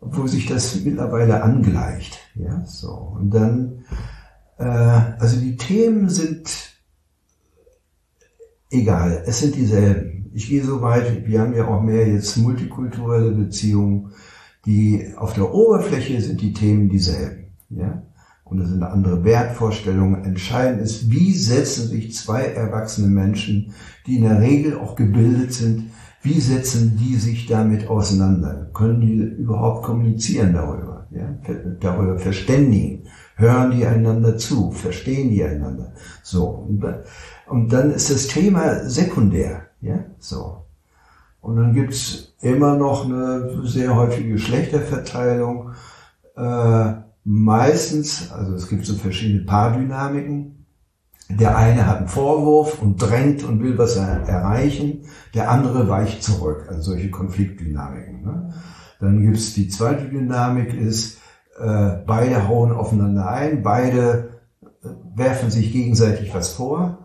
[0.00, 3.16] wo sich das mittlerweile angleicht, ja, so.
[3.18, 3.84] Und dann,
[4.58, 6.48] also die Themen sind
[8.70, 10.30] egal, es sind dieselben.
[10.34, 14.12] Ich gehe so weit, wir haben ja auch mehr jetzt multikulturelle Beziehungen,
[14.66, 17.46] die auf der Oberfläche sind die Themen dieselben.
[17.70, 18.02] Ja?
[18.44, 20.24] Und es sind andere Wertvorstellungen.
[20.24, 23.72] Entscheidend ist, wie setzen sich zwei erwachsene Menschen,
[24.06, 25.90] die in der Regel auch gebildet sind,
[26.22, 28.70] wie setzen die sich damit auseinander?
[28.74, 31.06] Können die überhaupt kommunizieren darüber?
[31.10, 31.38] Ja?
[31.80, 33.07] Darüber verständigen?
[33.38, 34.72] Hören die einander zu?
[34.72, 35.92] Verstehen die einander?
[36.24, 36.68] So.
[37.46, 39.68] Und dann ist das Thema sekundär.
[39.80, 40.64] Ja, so.
[41.40, 45.70] Und dann gibt's immer noch eine sehr häufige Geschlechterverteilung.
[46.36, 50.66] Äh, meistens, also es gibt so verschiedene Paardynamiken.
[51.30, 55.02] Der eine hat einen Vorwurf und drängt und will was er erreichen.
[55.32, 56.66] Der andere weicht zurück.
[56.68, 58.24] Also solche Konfliktdynamiken.
[58.24, 58.52] Ne?
[58.98, 61.18] Dann gibt's die zweite Dynamik ist,
[61.60, 64.40] äh, beide hauen aufeinander ein, beide
[64.82, 66.98] äh, werfen sich gegenseitig was vor.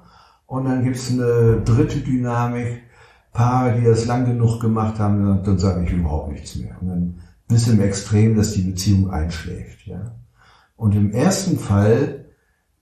[0.46, 2.84] Und dann gibt es eine dritte Dynamik,
[3.32, 6.78] Paare, die das lang genug gemacht haben, dann sage ich überhaupt nichts mehr.
[6.80, 9.88] Und dann bis im Extrem, dass die Beziehung einschläft.
[9.88, 10.16] Ja.
[10.76, 12.26] Und im ersten Fall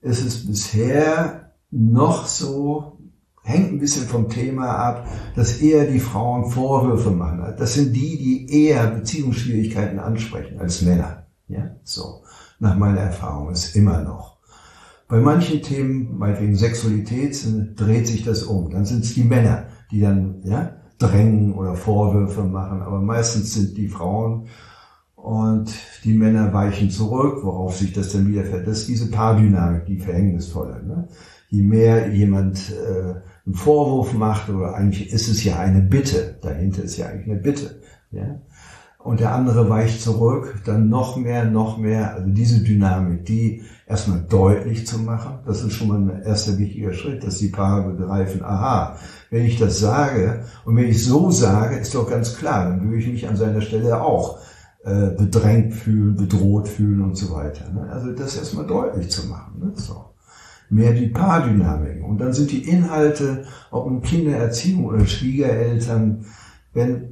[0.01, 2.97] ist es bisher noch so,
[3.43, 7.53] hängt ein bisschen vom Thema ab, dass eher die Frauen Vorwürfe machen.
[7.57, 11.20] Das sind die, die eher Beziehungsschwierigkeiten ansprechen als Männer.
[11.51, 12.23] Ja, so.
[12.59, 14.37] Nach meiner Erfahrung ist immer noch.
[15.07, 17.37] Bei manchen Themen, meinetwegen Sexualität,
[17.75, 18.69] dreht sich das um.
[18.69, 22.81] Dann sind es die Männer, die dann ja, drängen oder Vorwürfe machen.
[22.81, 24.47] Aber meistens sind die Frauen
[25.15, 25.73] und
[26.05, 28.65] die Männer weichen zurück, worauf sich das dann wieder fährt.
[28.67, 30.81] Das ist diese Paardynamik, die verhängnisvolle.
[30.85, 31.07] Ne?
[31.49, 36.83] Je mehr jemand äh, einen Vorwurf macht, oder eigentlich ist es ja eine Bitte, dahinter
[36.83, 37.81] ist ja eigentlich eine Bitte.
[38.11, 38.39] Ja?
[39.03, 42.13] Und der andere weicht zurück, dann noch mehr, noch mehr.
[42.13, 46.93] Also diese Dynamik, die erstmal deutlich zu machen, das ist schon mal ein erster wichtiger
[46.93, 48.97] Schritt, dass die Paare begreifen, aha,
[49.29, 52.97] wenn ich das sage und wenn ich so sage, ist doch ganz klar, dann würde
[52.97, 54.39] ich mich an seiner Stelle auch
[54.83, 57.69] äh, bedrängt fühlen, bedroht fühlen und so weiter.
[57.71, 57.89] Ne?
[57.91, 59.59] Also das erstmal deutlich zu machen.
[59.59, 59.71] Ne?
[59.75, 60.05] So.
[60.69, 62.03] Mehr die Paardynamiken.
[62.03, 66.25] Und dann sind die Inhalte, ob nun Kindererziehung oder Schwiegereltern,
[66.73, 67.10] wenn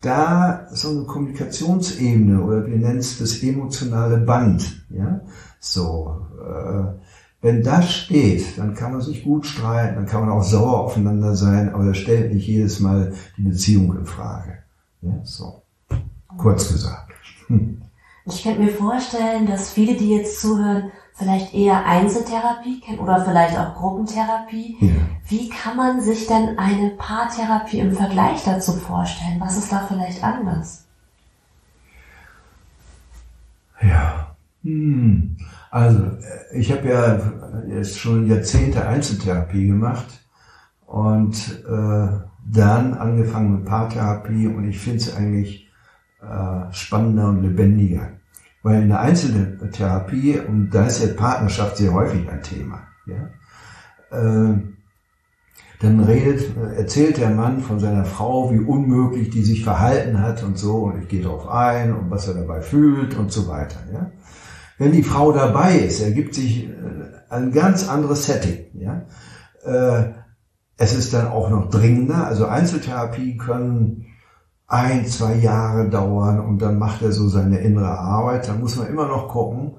[0.00, 5.20] da so eine Kommunikationsebene oder wir nennen es das emotionale Band, ja,
[5.60, 6.98] so, äh,
[7.40, 11.36] wenn das steht, dann kann man sich gut streiten, dann kann man auch sauer aufeinander
[11.36, 14.58] sein, aber das stellt nicht jedes Mal die Beziehung in Frage.
[15.02, 15.62] Ja, so.
[16.36, 17.12] Kurz gesagt.
[17.46, 17.82] Hm.
[18.30, 23.58] Ich könnte mir vorstellen, dass viele, die jetzt zuhören, vielleicht eher Einzeltherapie kennen oder vielleicht
[23.58, 24.76] auch Gruppentherapie.
[24.80, 24.94] Ja.
[25.26, 29.40] Wie kann man sich denn eine Paartherapie im Vergleich dazu vorstellen?
[29.40, 30.84] Was ist da vielleicht anders?
[33.82, 35.36] Ja, hm.
[35.70, 37.20] also äh, ich habe ja
[37.68, 40.06] jetzt schon Jahrzehnte Einzeltherapie gemacht
[40.86, 42.08] und äh,
[42.50, 45.68] dann angefangen mit Paartherapie und ich finde es eigentlich
[46.22, 48.17] äh, spannender und lebendiger.
[48.62, 53.30] Weil in der Einzeltherapie, und da ist ja Partnerschaft sehr häufig ein Thema, ja,
[54.10, 54.58] äh,
[55.80, 60.58] dann redet, erzählt der Mann von seiner Frau, wie unmöglich die sich verhalten hat und
[60.58, 63.78] so, und ich gehe darauf ein und was er dabei fühlt und so weiter.
[63.92, 64.10] Ja?
[64.76, 66.72] Wenn die Frau dabei ist, ergibt sich äh,
[67.30, 68.66] ein ganz anderes Setting.
[68.74, 69.06] Ja?
[69.64, 70.14] Äh,
[70.78, 74.06] es ist dann auch noch dringender, also Einzeltherapie können
[74.68, 78.48] ein, zwei Jahre dauern und dann macht er so seine innere Arbeit.
[78.48, 79.72] Da muss man immer noch gucken,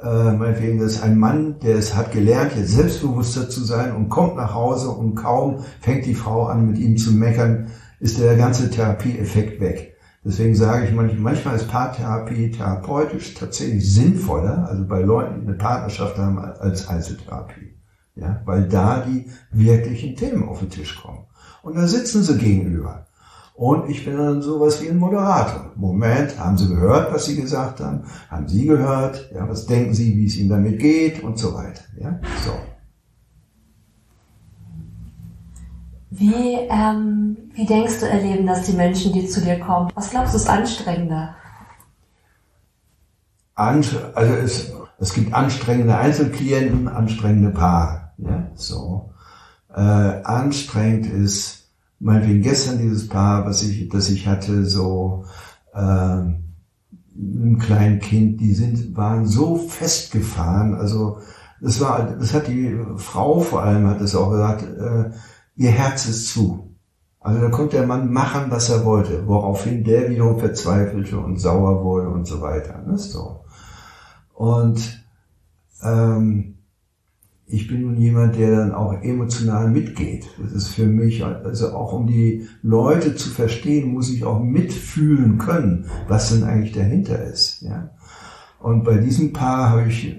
[0.00, 4.36] äh, meinetwegen, ist ein Mann, der es hat gelernt, jetzt selbstbewusster zu sein und kommt
[4.36, 7.66] nach Hause und kaum fängt die Frau an, mit ihm zu meckern,
[7.98, 9.96] ist der ganze Therapieeffekt weg.
[10.24, 16.16] Deswegen sage ich manchmal ist Paartherapie therapeutisch tatsächlich sinnvoller, also bei Leuten, die eine Partnerschaft
[16.16, 17.74] haben, als Einzeltherapie.
[18.14, 21.26] Ja, weil da die wirklichen Themen auf den Tisch kommen.
[21.62, 23.07] Und da sitzen sie gegenüber.
[23.58, 25.72] Und ich bin dann sowas wie ein Moderator.
[25.74, 28.04] Moment, haben Sie gehört, was Sie gesagt haben?
[28.30, 29.32] Haben Sie gehört?
[29.34, 31.24] Ja, was denken Sie, wie es Ihnen damit geht?
[31.24, 31.82] Und so weiter.
[32.00, 32.52] Ja, so.
[36.10, 39.90] Wie, ähm, wie denkst du erleben das die Menschen, die zu dir kommen?
[39.96, 41.34] Was glaubst du ist anstrengender?
[43.56, 48.12] also es, es gibt anstrengende Einzelklienten, anstrengende Paare.
[48.18, 49.10] Ja, so.
[49.74, 51.67] Äh, anstrengend ist
[52.00, 55.24] meinetwegen gestern dieses Paar, was ich, das ich hatte, so
[55.74, 61.18] äh, ein kleines Kind, die sind, waren so festgefahren, also
[61.60, 65.10] das war, das hat die Frau vor allem hat es auch gesagt, äh,
[65.56, 66.76] ihr Herz ist zu.
[67.20, 71.82] Also da konnte der Mann machen, was er wollte, woraufhin der wiederum verzweifelte und sauer
[71.82, 72.80] wurde und so weiter.
[72.86, 72.96] Ne?
[72.96, 73.44] So.
[74.34, 75.04] Und
[75.82, 76.57] ähm,
[77.50, 80.28] ich bin nun jemand, der dann auch emotional mitgeht.
[80.38, 85.38] Das ist für mich, also auch um die Leute zu verstehen, muss ich auch mitfühlen
[85.38, 87.62] können, was denn eigentlich dahinter ist.
[87.62, 87.90] Ja?
[88.60, 90.16] Und bei diesem Paar habe ich äh,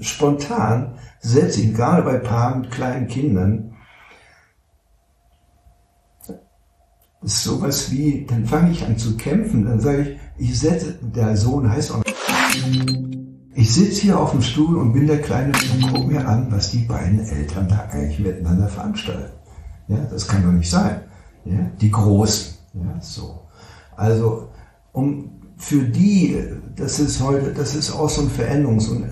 [0.00, 3.74] spontan, selbst gerade bei Paaren mit kleinen Kindern,
[7.20, 10.02] ist sowas wie, dann fange ich an zu kämpfen, dann sage
[10.38, 12.02] ich, ich setze, der Sohn heißt auch
[13.58, 16.70] ich sitze hier auf dem Stuhl und bin der Kleine und gucke mir an, was
[16.70, 19.32] die beiden Eltern da eigentlich miteinander veranstalten.
[19.88, 21.00] Ja, das kann doch nicht sein.
[21.44, 22.54] Ja, die Großen.
[22.74, 23.40] Ja, so.
[23.96, 24.50] Also,
[24.92, 26.40] um für die,
[26.76, 29.06] das ist heute, das ist auch so ein Veränderungs- und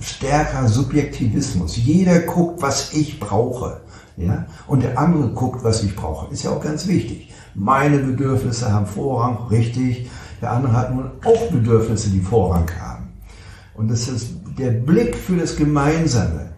[0.00, 1.76] stärker Subjektivismus.
[1.76, 3.82] Jeder guckt, was ich brauche.
[4.16, 6.32] Ja, und der andere guckt, was ich brauche.
[6.32, 7.34] Ist ja auch ganz wichtig.
[7.54, 10.08] Meine Bedürfnisse haben Vorrang, richtig.
[10.40, 12.99] Der andere hat nun auch Bedürfnisse, die Vorrang haben.
[13.74, 16.50] Und das ist der Blick für das Gemeinsame,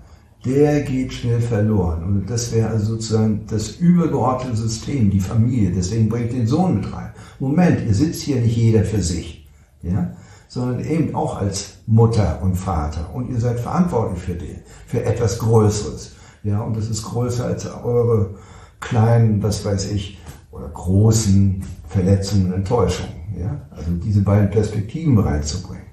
[0.44, 2.03] der geht schnell verloren.
[2.03, 5.70] Und das wäre also sozusagen das übergeordnete System, die Familie.
[5.70, 7.12] Deswegen bringt den Sohn mit rein.
[7.38, 9.48] Moment, ihr sitzt hier nicht jeder für sich,
[9.83, 10.16] ja,
[10.48, 13.14] sondern eben auch als Mutter und Vater.
[13.14, 16.12] Und ihr seid verantwortlich für den, für etwas Größeres.
[16.42, 18.35] Ja, und das ist größer als eure
[18.81, 20.18] kleinen, was weiß ich,
[20.51, 23.14] oder großen Verletzungen und Enttäuschungen.
[23.38, 25.91] Ja, also diese beiden Perspektiven reinzubringen.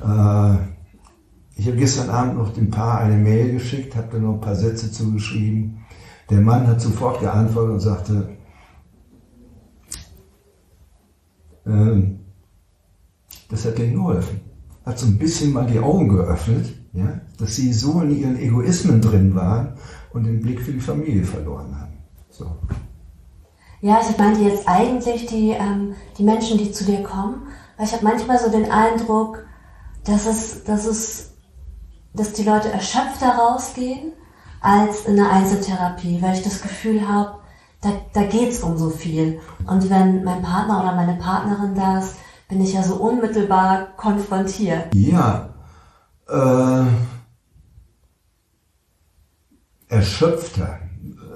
[0.00, 0.56] Äh,
[1.56, 4.54] ich habe gestern Abend noch dem Paar eine Mail geschickt, habe da noch ein paar
[4.54, 5.84] Sätze zugeschrieben.
[6.30, 8.28] Der Mann hat sofort geantwortet und sagte,
[11.66, 12.20] ähm,
[13.48, 14.40] das hat denen geholfen.
[14.86, 19.00] Hat so ein bisschen mal die Augen geöffnet, ja, dass sie so in ihren Egoismen
[19.00, 19.74] drin waren
[20.12, 21.98] und den Blick für die Familie verloren haben.
[22.30, 22.46] So.
[23.82, 27.42] Ja, ich meinte jetzt eigentlich die, ähm, die Menschen, die zu dir kommen,
[27.76, 29.46] weil ich habe manchmal so den Eindruck,
[30.04, 31.32] dass es, dass es,
[32.14, 34.12] dass die Leute erschöpfter rausgehen
[34.60, 37.38] als in der Einzeltherapie, weil ich das Gefühl habe,
[37.80, 39.40] da, da geht's um so viel.
[39.66, 42.16] Und wenn mein Partner oder meine Partnerin da ist,
[42.48, 44.94] bin ich ja so unmittelbar konfrontiert.
[44.94, 45.54] Ja,
[46.28, 46.84] äh,
[49.88, 50.80] erschöpfter.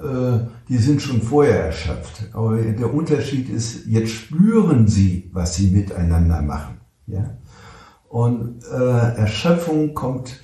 [0.03, 2.29] Äh, die sind schon vorher erschöpft.
[2.33, 6.81] Aber der Unterschied ist, jetzt spüren sie, was sie miteinander machen.
[7.07, 7.37] Ja?
[8.15, 10.39] Und äh, Erschöpfung kommt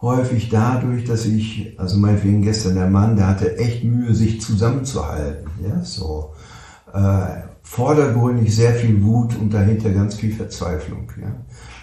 [0.00, 5.50] häufig dadurch, dass ich, also meinetwegen gestern der Mann, der hatte echt Mühe, sich zusammenzuhalten.
[5.60, 6.32] Ja, so.
[6.94, 11.10] Äh, vordergründig sehr viel Wut und dahinter ganz viel Verzweiflung.
[11.20, 11.34] Ja.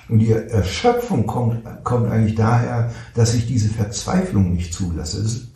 [0.07, 5.19] Und die Erschöpfung kommt, kommt eigentlich daher, dass ich diese Verzweiflung nicht zulasse.
[5.19, 5.47] Es ist,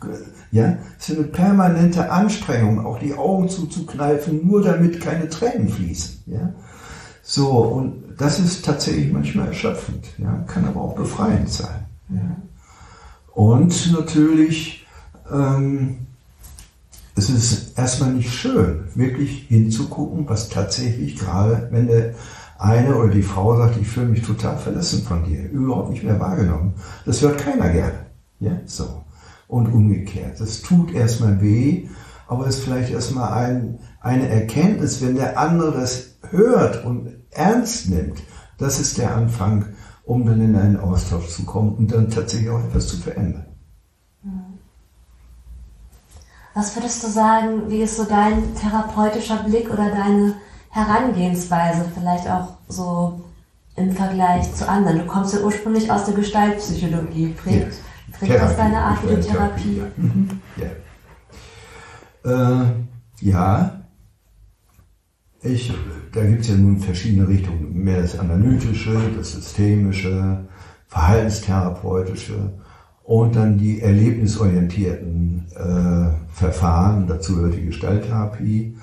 [0.52, 6.24] ja, es ist eine permanente Anstrengung, auch die Augen zuzukneifen, nur damit keine Tränen fließen.
[6.26, 6.52] Ja.
[7.22, 11.86] So, und das ist tatsächlich manchmal erschöpfend, ja, kann aber auch befreiend sein.
[12.08, 12.36] Ja.
[13.34, 14.86] Und natürlich,
[15.32, 16.06] ähm,
[17.16, 22.14] es ist erstmal nicht schön, wirklich hinzugucken, was tatsächlich gerade, wenn der
[22.58, 26.20] eine oder die Frau sagt, ich fühle mich total verlassen von dir, überhaupt nicht mehr
[26.20, 26.74] wahrgenommen.
[27.06, 28.06] Das hört keiner gerne.
[28.38, 29.02] Ja, so.
[29.48, 30.40] Und umgekehrt.
[30.40, 31.88] Das tut erstmal weh,
[32.28, 37.88] aber es ist vielleicht erstmal ein, eine Erkenntnis, wenn der andere das hört und ernst
[37.90, 38.22] nimmt.
[38.58, 39.66] Das ist der Anfang,
[40.04, 43.46] um dann in einen Austausch zu kommen und dann tatsächlich auch etwas zu verändern.
[46.54, 50.34] Was würdest du sagen, wie ist so dein therapeutischer Blick oder deine
[50.70, 53.20] Herangehensweise vielleicht auch so
[53.76, 54.98] im Vergleich zu anderen?
[54.98, 57.28] Du kommst ja ursprünglich aus der Gestaltpsychologie.
[57.28, 58.18] Prägt, ja.
[58.18, 59.76] prägt das deine Art, wie du Therapie?
[59.78, 59.84] Ja.
[59.96, 60.40] Mhm.
[62.24, 62.62] ja.
[62.62, 62.66] Äh,
[63.20, 63.79] ja.
[65.42, 65.72] Ich,
[66.12, 67.72] da gibt es ja nun verschiedene Richtungen.
[67.72, 70.44] Mehr das Analytische, das Systemische,
[70.86, 72.52] Verhaltenstherapeutische
[73.04, 77.06] und dann die erlebnisorientierten äh, Verfahren.
[77.06, 78.76] Dazu gehört die Gestalttherapie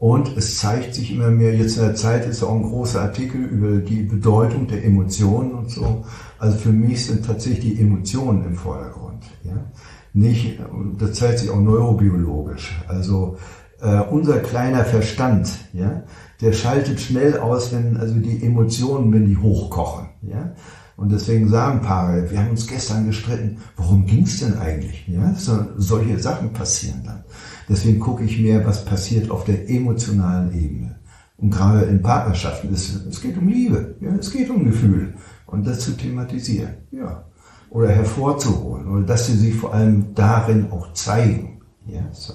[0.00, 3.44] und es zeigt sich immer mehr, jetzt in der Zeit ist auch ein großer Artikel
[3.44, 6.06] über die Bedeutung der Emotionen und so.
[6.38, 9.24] Also für mich sind tatsächlich die Emotionen im Vordergrund.
[9.44, 9.70] Ja?
[10.12, 10.58] Nicht,
[10.98, 12.82] das zeigt sich auch neurobiologisch.
[12.88, 13.36] Also
[13.80, 16.02] äh, unser kleiner Verstand, ja,
[16.40, 20.08] der schaltet schnell aus, wenn also die Emotionen, wenn die hochkochen.
[20.22, 20.52] Ja?
[20.96, 25.06] Und deswegen sagen Paare, wir haben uns gestern gestritten, worum ging's denn eigentlich?
[25.08, 25.34] Ja?
[25.34, 27.24] So, solche Sachen passieren dann.
[27.68, 30.96] Deswegen gucke ich mehr, was passiert auf der emotionalen Ebene.
[31.36, 35.14] Und gerade in Partnerschaften, es, es geht um Liebe, ja, es geht um Gefühl.
[35.46, 37.24] Und das zu thematisieren, ja.
[37.70, 38.88] Oder hervorzuholen.
[38.88, 41.60] Oder dass sie sich vor allem darin auch zeigen.
[41.86, 42.34] Ja, so.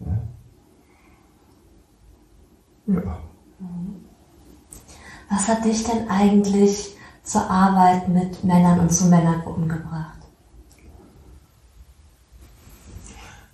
[0.00, 0.31] Ja.
[2.94, 3.18] Ja.
[5.30, 10.18] Was hat dich denn eigentlich zur Arbeit mit Männern und zu Männergruppen gebracht?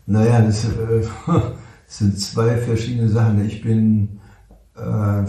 [0.06, 1.02] Naja, das, äh,
[1.86, 3.44] sind zwei verschiedene Sachen.
[3.46, 4.20] Ich bin,
[4.74, 5.22] äh,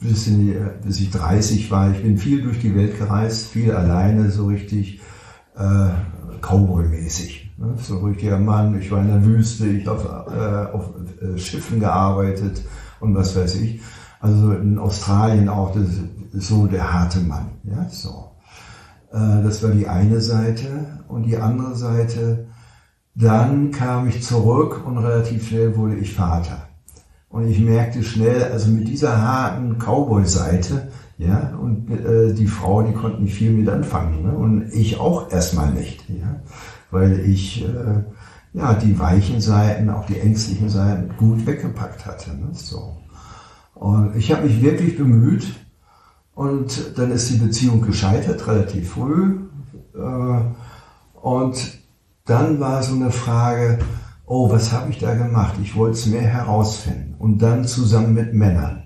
[0.00, 4.30] bis, die, bis ich 30 war, ich bin viel durch die Welt gereist, viel alleine,
[4.30, 5.00] so richtig
[5.56, 5.88] äh,
[6.40, 7.50] Cowboy-mäßig.
[7.56, 7.74] Ne?
[7.80, 8.78] So ein richtiger Mann.
[8.78, 12.62] Ich war in der Wüste, ich habe äh, auf äh, Schiffen gearbeitet
[13.02, 13.80] und was weiß ich.
[14.20, 15.88] Also in Australien auch, das
[16.32, 17.50] so der harte Mann.
[17.64, 18.30] Ja, so.
[19.12, 21.02] Äh, das war die eine Seite.
[21.08, 22.46] Und die andere Seite,
[23.14, 26.68] dann kam ich zurück und relativ schnell wurde ich Vater.
[27.28, 30.88] Und ich merkte schnell, also mit dieser harten Cowboy-Seite,
[31.18, 34.32] ja, und äh, die Frau, die konnte nicht viel mit anfangen, ne?
[34.32, 36.40] und ich auch erstmal nicht, ja,
[36.90, 38.02] weil ich äh,
[38.52, 42.48] ja die weichen Seiten, auch die ängstlichen Seiten gut weggepackt hatte, ne?
[42.52, 42.96] so.
[43.74, 45.46] Und ich habe mich wirklich bemüht,
[46.34, 49.40] und dann ist die Beziehung gescheitert, relativ früh,
[49.94, 50.40] äh,
[51.20, 51.78] und
[52.24, 53.78] dann war so eine Frage,
[54.26, 55.54] oh, was habe ich da gemacht?
[55.62, 57.14] Ich wollte es mehr herausfinden.
[57.18, 58.84] Und dann zusammen mit Männern.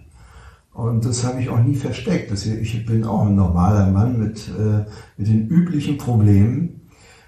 [0.72, 2.31] Und das habe ich auch nie versteckt.
[2.33, 4.85] Ich bin auch ein normaler Mann mit, äh,
[5.16, 6.75] mit den üblichen Problemen.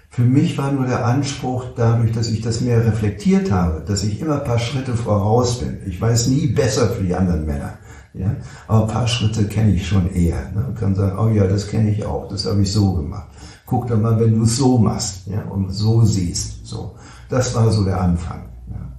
[0.09, 4.19] Für mich war nur der Anspruch dadurch, dass ich das mehr reflektiert habe, dass ich
[4.19, 5.79] immer ein paar Schritte voraus bin.
[5.85, 7.77] Ich weiß nie besser für die anderen Männer.
[8.13, 8.35] Ja?
[8.67, 10.51] Aber ein paar Schritte kenne ich schon eher.
[10.55, 10.65] Ne?
[10.67, 13.27] Und kann sagen, oh ja, das kenne ich auch, das habe ich so gemacht
[13.69, 16.65] guck doch mal, wenn du es so machst ja, und so siehst.
[16.65, 16.95] So.
[17.29, 18.49] Das war so der Anfang.
[18.67, 18.97] Ja.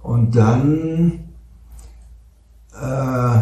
[0.00, 1.24] Und dann,
[2.80, 3.38] äh,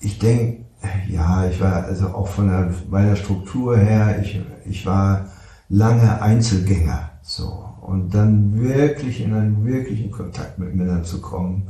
[0.00, 0.64] ich denke,
[1.08, 5.26] ja, ich war also auch von der, meiner Struktur her, ich, ich war
[5.68, 7.10] lange Einzelgänger.
[7.22, 7.64] So.
[7.80, 11.68] Und dann wirklich in einen wirklichen Kontakt mit Männern zu kommen,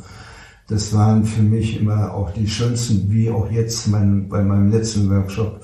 [0.69, 5.09] das waren für mich immer auch die schönsten, wie auch jetzt mein, bei meinem letzten
[5.09, 5.63] Workshop,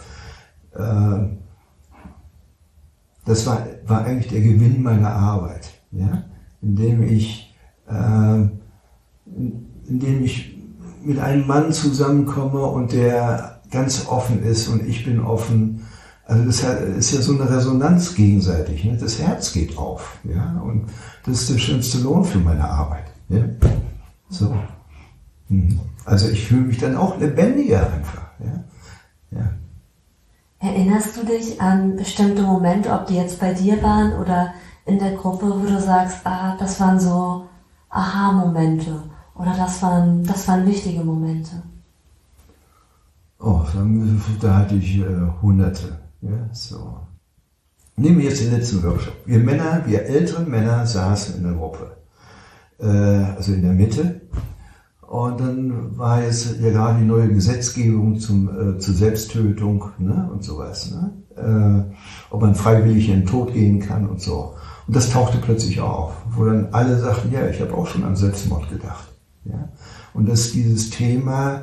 [0.75, 1.29] äh,
[3.27, 6.25] das war, war eigentlich der Gewinn meiner Arbeit, ja?
[6.63, 7.55] indem ich,
[7.89, 8.49] äh,
[9.87, 10.57] indem ich
[11.03, 15.87] mit einem Mann zusammenkomme und der ganz offen ist und ich bin offen.
[16.27, 16.63] Also das
[16.97, 18.85] ist ja so eine Resonanz gegenseitig.
[18.85, 18.97] Ne?
[18.97, 20.87] Das Herz geht auf, ja, und
[21.27, 23.05] das ist der schönste Lohn für meine Arbeit.
[23.29, 23.45] Ja?
[24.31, 24.57] So.
[25.49, 25.81] Mhm.
[26.05, 28.27] Also ich fühle mich dann auch lebendiger einfach.
[28.39, 29.39] Ja?
[29.39, 29.51] Ja.
[30.61, 34.55] Erinnerst du dich an bestimmte Momente, ob die jetzt bei dir waren oder
[34.87, 37.47] in der Gruppe, wo du sagst, ah, das waren so
[37.91, 39.03] Aha-Momente
[39.35, 41.63] oder das waren, das waren wichtige Momente?
[43.39, 43.63] Oh,
[44.41, 45.07] da hatte ich äh,
[45.43, 46.04] hunderte.
[46.25, 46.99] Ja, so.
[47.97, 49.15] Nehmen wir jetzt den letzten Workshop.
[49.25, 51.97] Wir Männer, wir ältere Männer saßen in der Gruppe.
[52.79, 52.87] Äh,
[53.37, 54.21] also in der Mitte
[55.15, 60.43] und dann war jetzt ja gerade die neue Gesetzgebung zum, äh, zur Selbsttötung ne, und
[60.43, 60.91] sowas.
[60.91, 61.13] Ne?
[61.37, 64.55] Äh, ob man freiwillig in den Tod gehen kann und so.
[64.89, 68.17] Und das tauchte plötzlich auf, wo dann alle sagten, ja, ich habe auch schon an
[68.17, 69.09] Selbstmord gedacht.
[69.45, 69.69] Ja?
[70.15, 71.63] Und dass dieses Thema,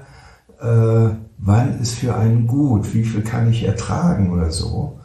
[0.64, 5.00] wann ist für einen gut, wie viel kann ich ertragen oder so,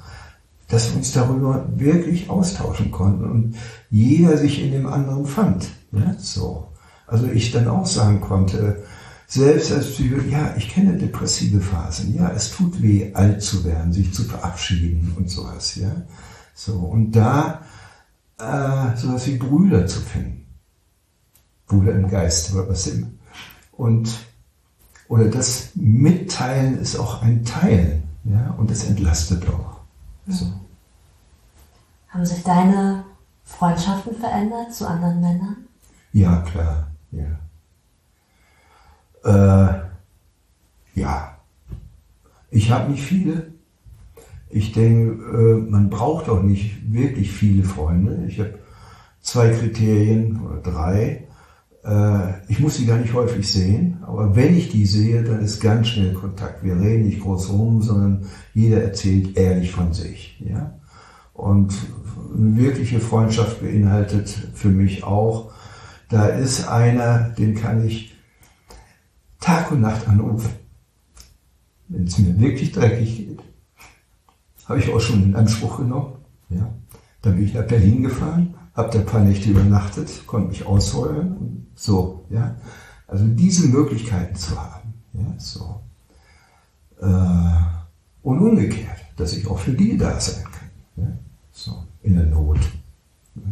[0.68, 3.56] dass wir uns darüber wirklich austauschen konnten und
[3.88, 5.68] jeder sich in dem anderen fand.
[5.92, 6.14] Ja?
[6.18, 6.68] So.
[7.06, 8.82] Also ich dann auch sagen konnte,
[9.28, 13.92] selbst als Psychologe, ja, ich kenne depressive Phasen, ja, es tut weh, alt zu werden,
[13.92, 15.90] sich zu verabschieden und sowas, ja.
[16.54, 17.62] So, und da
[18.38, 20.46] äh, sowas wie Brüder zu finden.
[21.66, 23.08] Brüder im Geist, was immer.
[23.72, 24.08] Und,
[25.08, 29.80] oder das Mitteilen ist auch ein Teil, ja, und es entlastet auch.
[30.26, 30.46] So.
[32.08, 33.04] Haben sich deine
[33.44, 35.56] Freundschaften verändert zu anderen Männern?
[36.12, 37.38] Ja, klar, ja.
[39.24, 39.86] Äh,
[40.94, 41.36] ja.
[42.50, 43.52] Ich habe nicht viele.
[44.48, 48.24] Ich denke, äh, man braucht auch nicht wirklich viele Freunde.
[48.26, 48.58] Ich habe
[49.20, 51.25] zwei Kriterien oder drei.
[51.86, 55.60] Äh, ich muss sie gar nicht häufig sehen, aber wenn ich die sehe, dann ist
[55.60, 56.64] ganz schnell Kontakt.
[56.64, 60.42] Wir reden nicht groß rum, sondern jeder erzählt ehrlich von sich.
[60.44, 60.78] Ja?
[61.32, 61.74] Und
[62.36, 65.52] eine wirkliche Freundschaft beinhaltet für mich auch,
[66.08, 68.14] da ist einer, den kann ich
[69.40, 70.50] Tag und Nacht anrufen.
[71.88, 73.40] Wenn es mir wirklich dreckig geht.
[74.68, 76.14] Habe ich auch schon in Anspruch genommen.
[76.48, 76.68] Ja.
[77.22, 81.66] Dann bin ich nach Berlin gefahren, habe da ein paar Nächte übernachtet, konnte mich ausheulen
[81.74, 82.24] so.
[82.30, 82.56] Ja.
[83.06, 84.94] Also diese Möglichkeiten zu haben.
[85.12, 85.80] Ja, so.
[87.00, 87.06] Äh,
[88.22, 90.70] und umgekehrt, dass ich auch für die da sein kann.
[90.96, 91.12] Ja.
[91.52, 91.84] So.
[92.02, 92.58] In der Not.
[93.36, 93.42] Ja.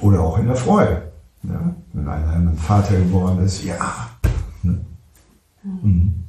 [0.00, 1.12] Oder auch in der Freude.
[1.42, 1.74] Ja.
[1.92, 4.10] Wenn einer ein Vater geworden ist, ja,
[5.62, 6.24] Mhm.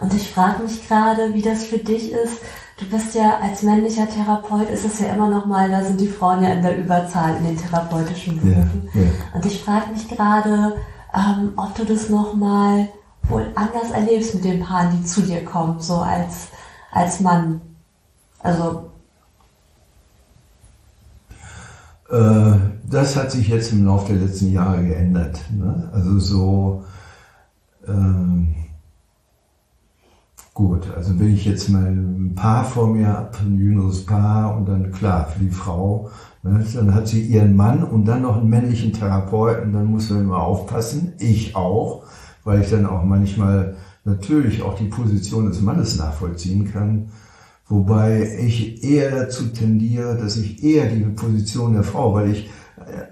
[0.00, 2.38] Und ich frage mich gerade, wie das für dich ist.
[2.78, 6.06] Du bist ja als männlicher Therapeut, ist es ja immer noch mal, da sind die
[6.06, 8.88] Frauen ja in der Überzahl in den therapeutischen Berufen.
[8.94, 9.08] Ja, ja.
[9.34, 10.76] Und ich frage mich gerade,
[11.12, 12.88] ähm, ob du das noch mal
[13.24, 16.48] wohl anders erlebst mit den Paaren, die zu dir kommen, so als,
[16.92, 17.60] als Mann.
[18.40, 18.90] Also.
[22.10, 22.52] Äh,
[22.88, 25.40] das hat sich jetzt im Laufe der letzten Jahre geändert.
[25.50, 25.90] Ne?
[25.92, 26.84] Also so,
[27.88, 28.54] ähm,
[30.58, 34.68] gut, also wenn ich jetzt mal ein Paar vor mir habe, ein jüngeres Paar und
[34.68, 36.10] dann klar, für die Frau,
[36.42, 40.22] ne, dann hat sie ihren Mann und dann noch einen männlichen Therapeuten, dann muss man
[40.22, 42.02] immer aufpassen, ich auch,
[42.42, 47.10] weil ich dann auch manchmal natürlich auch die Position des Mannes nachvollziehen kann,
[47.68, 52.50] wobei ich eher dazu tendiere, dass ich eher die Position der Frau, weil ich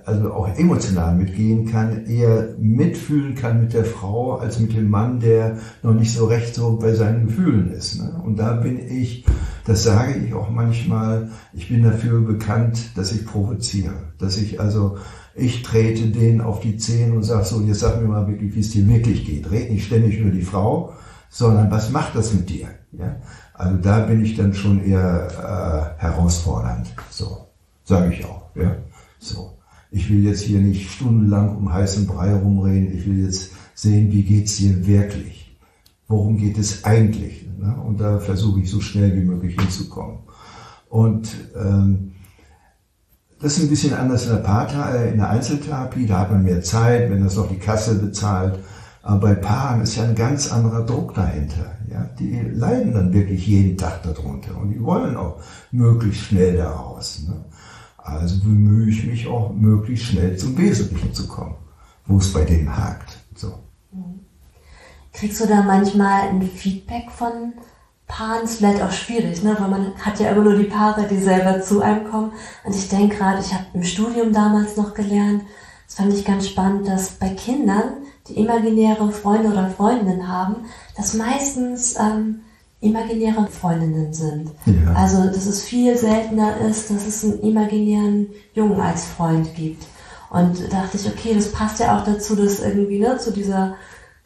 [0.04, 5.20] also auch emotional mitgehen kann, eher mitfühlen kann mit der Frau als mit dem Mann,
[5.20, 8.00] der noch nicht so recht so bei seinen Gefühlen ist.
[8.00, 8.20] Ne?
[8.24, 9.24] Und da bin ich,
[9.64, 14.96] das sage ich auch manchmal, ich bin dafür bekannt, dass ich provoziere, dass ich also
[15.34, 18.60] ich trete denen auf die Zehen und sage so, jetzt sag mir mal wirklich, wie
[18.60, 19.50] es dir wirklich geht.
[19.50, 20.94] Red nicht ständig über die Frau,
[21.28, 22.68] sondern was macht das mit dir?
[22.92, 23.16] Ja?
[23.52, 26.94] Also da bin ich dann schon eher äh, herausfordernd.
[27.10, 27.48] So,
[27.84, 28.50] sage ich auch.
[28.54, 28.76] Ja?
[29.18, 29.55] So
[29.96, 34.24] ich will jetzt hier nicht stundenlang um heißen Brei rumreden, ich will jetzt sehen, wie
[34.24, 35.56] geht's dir wirklich?
[36.06, 37.46] Worum geht es eigentlich?
[37.58, 37.74] Ne?
[37.82, 40.18] Und da versuche ich so schnell wie möglich hinzukommen.
[40.90, 42.12] Und ähm,
[43.40, 46.44] das ist ein bisschen anders in der, Paartha äh, in der Einzeltherapie, da hat man
[46.44, 48.58] mehr Zeit, wenn das noch die Kasse bezahlt.
[49.02, 51.72] Aber bei Paaren ist ja ein ganz anderer Druck dahinter.
[51.90, 52.06] Ja?
[52.18, 55.40] Die leiden dann wirklich jeden Tag darunter und die wollen auch
[55.70, 57.24] möglichst schnell daraus.
[57.26, 57.36] Ne?
[58.06, 61.56] Also bemühe ich mich auch, möglichst schnell zum Wesentlichen zu kommen,
[62.06, 63.18] wo es bei denen hakt.
[63.34, 63.52] So.
[65.12, 67.54] Kriegst du da manchmal ein Feedback von
[68.06, 68.44] Paaren?
[68.44, 69.56] Ist vielleicht auch schwierig, ne?
[69.58, 72.32] weil man hat ja immer nur die Paare, die selber zu einem kommen.
[72.62, 75.42] Und ich denke gerade, ich habe im Studium damals noch gelernt,
[75.86, 81.14] das fand ich ganz spannend, dass bei Kindern, die imaginäre Freunde oder Freundinnen haben, dass
[81.14, 82.42] meistens ähm,
[82.86, 84.50] imaginäre Freundinnen sind.
[84.66, 84.92] Ja.
[84.94, 89.86] Also, dass es viel seltener ist, dass es einen imaginären Jungen als Freund gibt.
[90.30, 93.74] Und da dachte ich, okay, das passt ja auch dazu, dass irgendwie, ne, zu dieser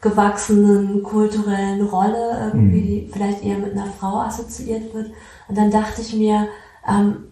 [0.01, 2.87] gewachsenen kulturellen Rolle irgendwie, mhm.
[2.87, 5.11] die vielleicht eher mit einer Frau assoziiert wird.
[5.47, 6.47] Und dann dachte ich mir,
[6.87, 7.25] ähm,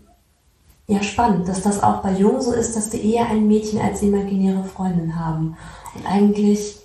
[0.88, 4.01] ja, spannend, dass das auch bei Jungen so ist, dass die eher ein Mädchen als
[4.01, 5.55] imaginäre Freundin haben.
[5.95, 6.77] Und eigentlich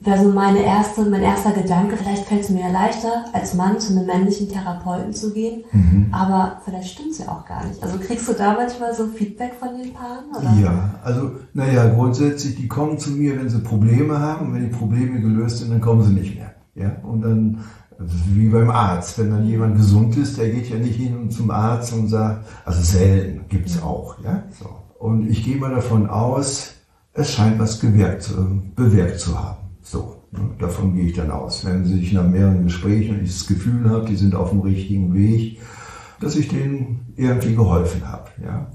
[0.00, 3.80] wäre so meine erste, mein erster Gedanke, vielleicht fällt es mir ja leichter, als Mann
[3.80, 6.08] zu einem männlichen Therapeuten zu gehen, mhm.
[6.12, 7.82] aber vielleicht stimmt es ja auch gar nicht.
[7.82, 10.24] Also kriegst du da manchmal so Feedback von den Paaren?
[10.36, 10.54] Oder?
[10.62, 14.76] Ja, also naja, grundsätzlich, die kommen zu mir, wenn sie Probleme haben und wenn die
[14.76, 16.54] Probleme gelöst sind, dann kommen sie nicht mehr.
[16.74, 16.96] Ja?
[17.02, 17.64] Und dann
[17.98, 19.18] wie beim Arzt.
[19.18, 22.80] Wenn dann jemand gesund ist, der geht ja nicht hin zum Arzt und sagt, also
[22.80, 24.44] selten gibt's auch, ja.
[24.58, 24.68] So.
[24.98, 26.74] Und ich gehe mal davon aus,
[27.12, 28.32] es scheint was gewirkt,
[28.76, 29.67] bewirkt zu haben.
[29.90, 30.16] So.
[30.58, 31.64] Davon gehe ich dann aus.
[31.64, 35.60] Wenn sich nach mehreren Gesprächen ich das Gefühl habe, die sind auf dem richtigen Weg,
[36.20, 38.28] dass ich denen irgendwie geholfen habe.
[38.44, 38.66] Ja.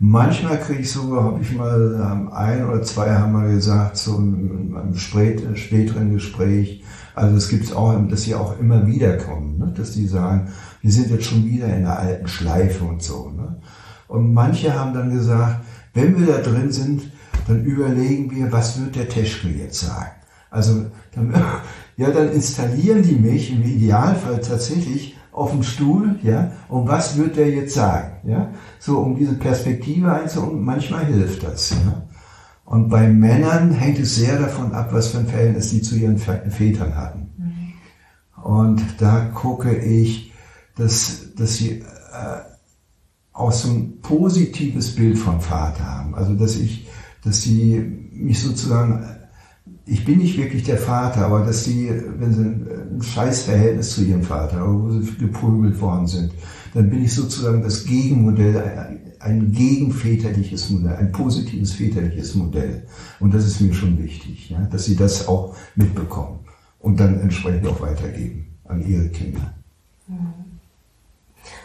[0.00, 4.76] Manchmal kriege ich sogar, habe ich mal ein oder zwei haben mal gesagt, so in
[4.76, 6.82] einem späteren Gespräch,
[7.14, 9.72] also es gibt auch, dass sie auch immer wieder kommen, ne?
[9.74, 10.48] dass die sagen,
[10.82, 13.30] wir sind jetzt schon wieder in der alten Schleife und so.
[13.30, 13.56] Ne?
[14.08, 15.64] Und manche haben dann gesagt,
[15.94, 17.10] wenn wir da drin sind,
[17.46, 20.10] dann überlegen wir, was wird der Teschke jetzt sagen.
[20.50, 21.34] Also dann,
[21.96, 27.36] ja, dann installieren die mich im Idealfall tatsächlich auf dem Stuhl, ja, und was wird
[27.36, 30.64] der jetzt sagen, ja, so um diese Perspektive einzuholen.
[30.64, 32.02] Manchmal hilft das, ja.
[32.64, 36.18] Und bei Männern hängt es sehr davon ab, was für ein Verhältnis die zu ihren
[36.18, 37.30] Vätern hatten.
[37.36, 38.42] Mhm.
[38.42, 40.32] Und da gucke ich,
[40.74, 41.84] dass, dass sie äh,
[43.32, 46.14] auch so ein positives Bild vom Vater haben.
[46.14, 46.88] Also dass ich,
[47.22, 49.15] dass sie mich sozusagen
[49.86, 54.22] ich bin nicht wirklich der Vater, aber dass sie, wenn sie ein Scheißverhältnis zu ihrem
[54.22, 56.32] Vater, wo sie geprügelt worden sind,
[56.74, 62.86] dann bin ich sozusagen das Gegenmodell, ein gegenväterliches Modell, ein positives väterliches Modell.
[63.20, 66.40] Und das ist mir schon wichtig, ja, dass sie das auch mitbekommen
[66.80, 69.54] und dann entsprechend auch weitergeben an ihre Kinder.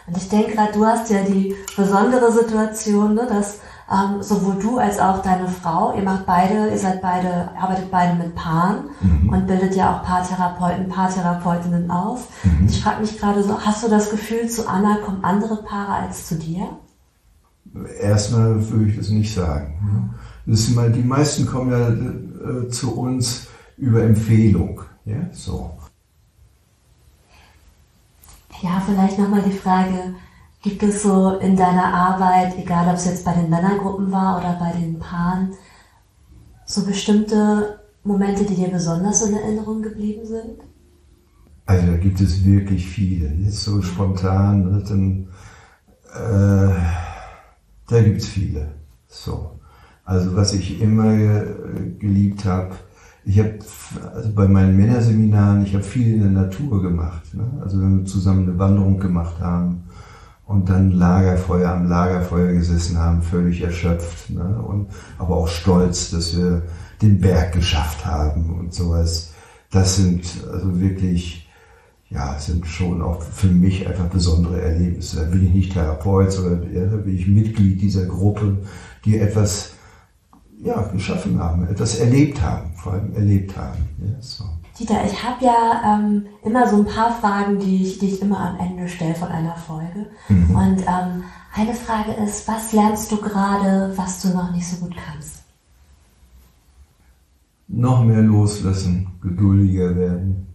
[0.06, 3.58] Und ich denke gerade, du hast ja die besondere Situation, ne, dass
[3.92, 8.16] ähm, sowohl du als auch deine Frau, ihr macht beide, ihr seid beide, arbeitet beide
[8.16, 9.28] mit Paaren mhm.
[9.28, 12.28] und bildet ja auch Paartherapeuten, Paartherapeutinnen aus.
[12.42, 12.66] Mhm.
[12.66, 16.26] Ich frage mich gerade so, hast du das Gefühl, zu Anna kommen andere Paare als
[16.26, 16.68] zu dir?
[18.00, 19.74] Erstmal würde ich das nicht sagen.
[19.82, 20.14] Mhm.
[20.46, 24.80] Das ist mal, die meisten kommen ja äh, zu uns über Empfehlung.
[25.04, 25.70] Ja, so.
[28.62, 30.14] Ja, vielleicht nochmal die Frage,
[30.62, 34.56] Gibt es so in deiner Arbeit, egal ob es jetzt bei den Männergruppen war oder
[34.60, 35.54] bei den Paaren,
[36.64, 40.60] so bestimmte Momente, die dir besonders in Erinnerung geblieben sind?
[41.66, 43.34] Also da gibt es wirklich viele.
[43.34, 45.28] Jetzt so spontan, ne, dann,
[46.14, 46.74] äh,
[47.88, 48.68] da gibt es viele.
[49.08, 49.58] So.
[50.04, 51.16] Also was ich immer
[51.98, 52.76] geliebt habe,
[53.24, 53.58] ich habe
[54.14, 57.34] also bei meinen Männerseminaren, ich habe viel in der Natur gemacht.
[57.34, 57.44] Ne?
[57.60, 59.84] Also wenn wir zusammen eine Wanderung gemacht haben
[60.52, 64.62] und dann Lagerfeuer am Lagerfeuer gesessen haben, völlig erschöpft, ne?
[64.66, 64.88] und
[65.18, 66.62] aber auch stolz, dass wir
[67.00, 69.32] den Berg geschafft haben und sowas.
[69.70, 71.48] Das sind also wirklich,
[72.10, 75.16] ja, sind schon auch für mich einfach besondere Erlebnisse.
[75.16, 78.58] Da bin ich nicht Therapeut, sondern da bin ich Mitglied dieser Gruppe,
[79.06, 79.70] die etwas
[80.62, 83.88] ja, geschaffen haben, etwas erlebt haben, vor allem erlebt haben.
[83.98, 84.44] Ja, so.
[84.78, 88.40] Dieter, ich habe ja ähm, immer so ein paar Fragen, die ich, die ich immer
[88.40, 90.06] am Ende stelle von einer Folge.
[90.28, 90.56] Mhm.
[90.56, 94.94] Und ähm, eine Frage ist, was lernst du gerade, was du noch nicht so gut
[94.96, 95.42] kannst?
[97.68, 100.46] Noch mehr loslassen, geduldiger werden.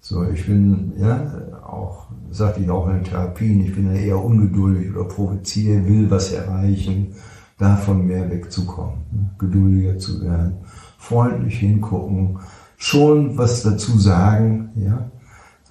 [0.00, 1.32] So, ich bin, ja,
[1.64, 6.32] auch, sagte ich auch in Therapien, ich bin ja eher ungeduldig oder provoziere, will was
[6.32, 7.14] erreichen,
[7.58, 9.30] davon mehr wegzukommen, ne?
[9.38, 10.56] geduldiger zu werden,
[10.98, 12.38] freundlich hingucken,
[12.82, 15.08] schon was dazu sagen, ja,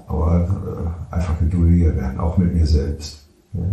[0.07, 3.25] aber äh, einfach geduldiger werden, auch mit mir selbst.
[3.53, 3.63] Ja.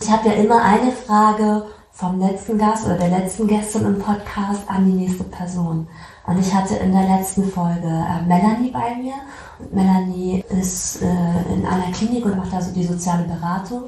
[0.00, 4.62] Ich habe ja immer eine Frage vom letzten Gast oder der letzten Gästin im Podcast
[4.68, 5.88] an die nächste Person.
[6.24, 9.14] Und ich hatte in der letzten Folge äh, Melanie bei mir.
[9.58, 13.82] Und Melanie ist äh, in einer Klinik und macht also die soziale Beratung.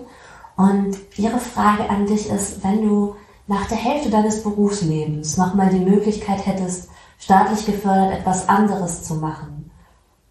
[0.56, 3.14] Und ihre Frage an dich ist, wenn du
[3.46, 6.88] nach der Hälfte deines Berufslebens nochmal die Möglichkeit hättest,
[7.20, 9.70] staatlich gefördert etwas anderes zu machen.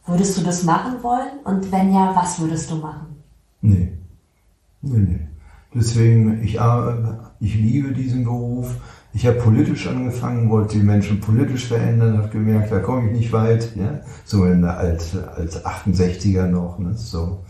[0.06, 1.40] Würdest du das machen wollen?
[1.46, 3.24] Und wenn ja, was würdest du machen?
[3.62, 3.94] Nee.
[4.82, 5.28] Nee, nee.
[5.74, 6.60] Deswegen, ich,
[7.40, 8.76] ich liebe diesen Beruf.
[9.14, 13.34] Ich habe politisch angefangen, wollte die Menschen politisch verändern, habe gemerkt, da komme ich nicht
[13.34, 13.76] weit.
[13.76, 14.02] Ja?
[14.26, 16.80] So in der als, als 68er noch.
[16.80, 16.96] Ne?
[16.96, 17.44] So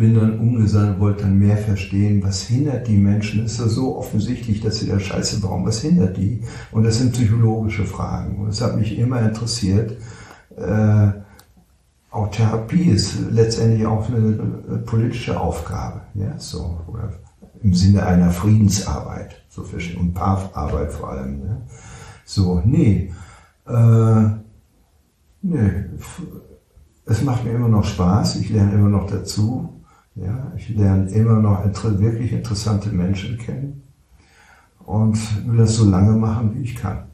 [0.00, 3.44] bin dann umgesandt, wollte dann mehr verstehen, was hindert die Menschen.
[3.44, 5.64] Ist ja so offensichtlich, dass sie da Scheiße bauen.
[5.66, 6.42] Was hindert die?
[6.72, 8.38] Und das sind psychologische Fragen.
[8.38, 9.98] Und das hat mich immer interessiert.
[10.56, 11.08] Äh,
[12.10, 16.00] auch Therapie ist letztendlich auch eine, eine politische Aufgabe.
[16.14, 16.80] Ja, so.
[16.88, 17.12] Oder
[17.62, 19.42] im Sinne einer Friedensarbeit.
[19.50, 20.00] So verschieden.
[20.00, 21.40] Und Paararbeit vor allem.
[21.40, 21.60] Ne?
[22.24, 23.12] So, nee.
[23.68, 24.24] Äh,
[25.42, 25.84] nee.
[27.04, 28.36] Es macht mir immer noch Spaß.
[28.36, 29.79] Ich lerne immer noch dazu.
[30.14, 33.82] Ja, ich lerne immer noch wirklich interessante Menschen kennen
[34.84, 37.04] und will das so lange machen, wie ich kann.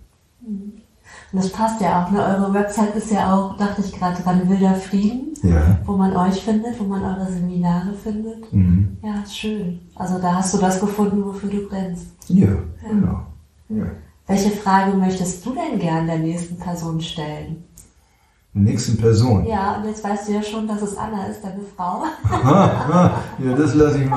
[1.33, 2.25] Und das passt ja auch, ne?
[2.25, 5.79] Eure Website ist ja auch, dachte ich gerade dran, Wilder Frieden, Ja.
[5.85, 8.53] wo man euch findet, wo man eure Seminare findet.
[8.53, 8.97] Mhm.
[9.03, 9.81] Ja, schön.
[9.95, 12.07] Also da hast du das gefunden, wofür du brennst.
[12.29, 12.49] Ja,
[12.89, 13.23] genau.
[13.69, 13.87] Ja.
[14.27, 17.65] Welche Frage möchtest du denn gern der nächsten Person stellen?
[18.59, 19.45] Nächsten Person.
[19.47, 22.05] Ja, und jetzt weißt du ja schon, dass es Anna ist, deine Frau.
[22.33, 24.17] Ja, das lasse ich mal.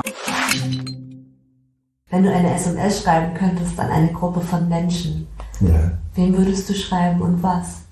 [2.08, 5.26] Wenn du eine SMS schreiben könntest an eine Gruppe von Menschen,
[5.60, 5.92] Ja.
[6.14, 7.82] wem würdest du schreiben und was?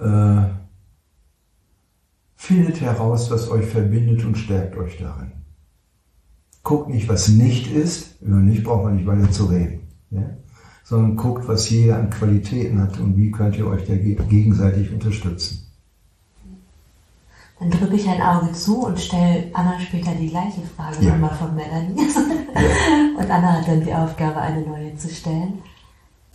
[0.00, 0.48] Äh,
[2.36, 5.32] findet heraus, was euch verbindet und stärkt euch darin.
[6.62, 10.22] Guckt nicht, was nicht ist, über nicht braucht man nicht weiter zu reden, ja?
[10.88, 14.90] Sondern guckt, was jeder an Qualitäten hat und wie könnt ihr euch da ge- gegenseitig
[14.90, 15.66] unterstützen.
[17.60, 21.12] Dann drücke ich ein Auge zu und stelle Anna später die gleiche Frage Ja.
[21.12, 22.00] nochmal von Melanie.
[23.18, 25.58] und Anna hat dann die Aufgabe, eine neue zu stellen.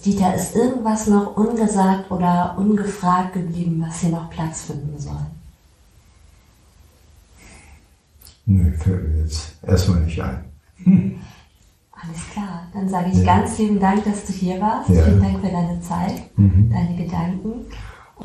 [0.05, 5.25] Dieter, ist irgendwas noch ungesagt oder ungefragt geblieben, was hier noch Platz finden soll?
[8.45, 10.43] Nö, fällt mir jetzt erstmal nicht ein.
[12.05, 12.67] Alles klar.
[12.73, 13.37] Dann sage ich Ja.
[13.37, 14.89] ganz lieben Dank, dass du hier warst.
[14.89, 15.03] Ja.
[15.03, 16.69] Vielen Dank für deine Zeit, Mhm.
[16.69, 17.51] deine Gedanken.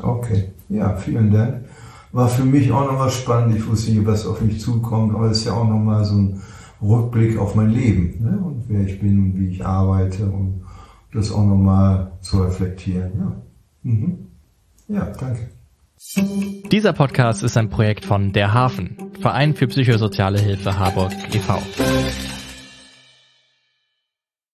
[0.01, 1.65] Okay, ja, vielen Dank.
[2.11, 3.55] War für mich auch nochmal spannend.
[3.55, 6.41] Ich wusste nicht, was auf mich zukommt, aber es ist ja auch nochmal so ein
[6.81, 8.39] Rückblick auf mein Leben ne?
[8.43, 10.61] und wer ich bin und wie ich arbeite und
[11.13, 13.11] das auch nochmal zu reflektieren.
[13.19, 13.35] Ja,
[13.83, 14.27] mhm.
[14.87, 15.49] ja danke.
[16.71, 21.59] Dieser Podcast ist ein Projekt von Der Hafen, Verein für psychosoziale Hilfe Harburg e.V.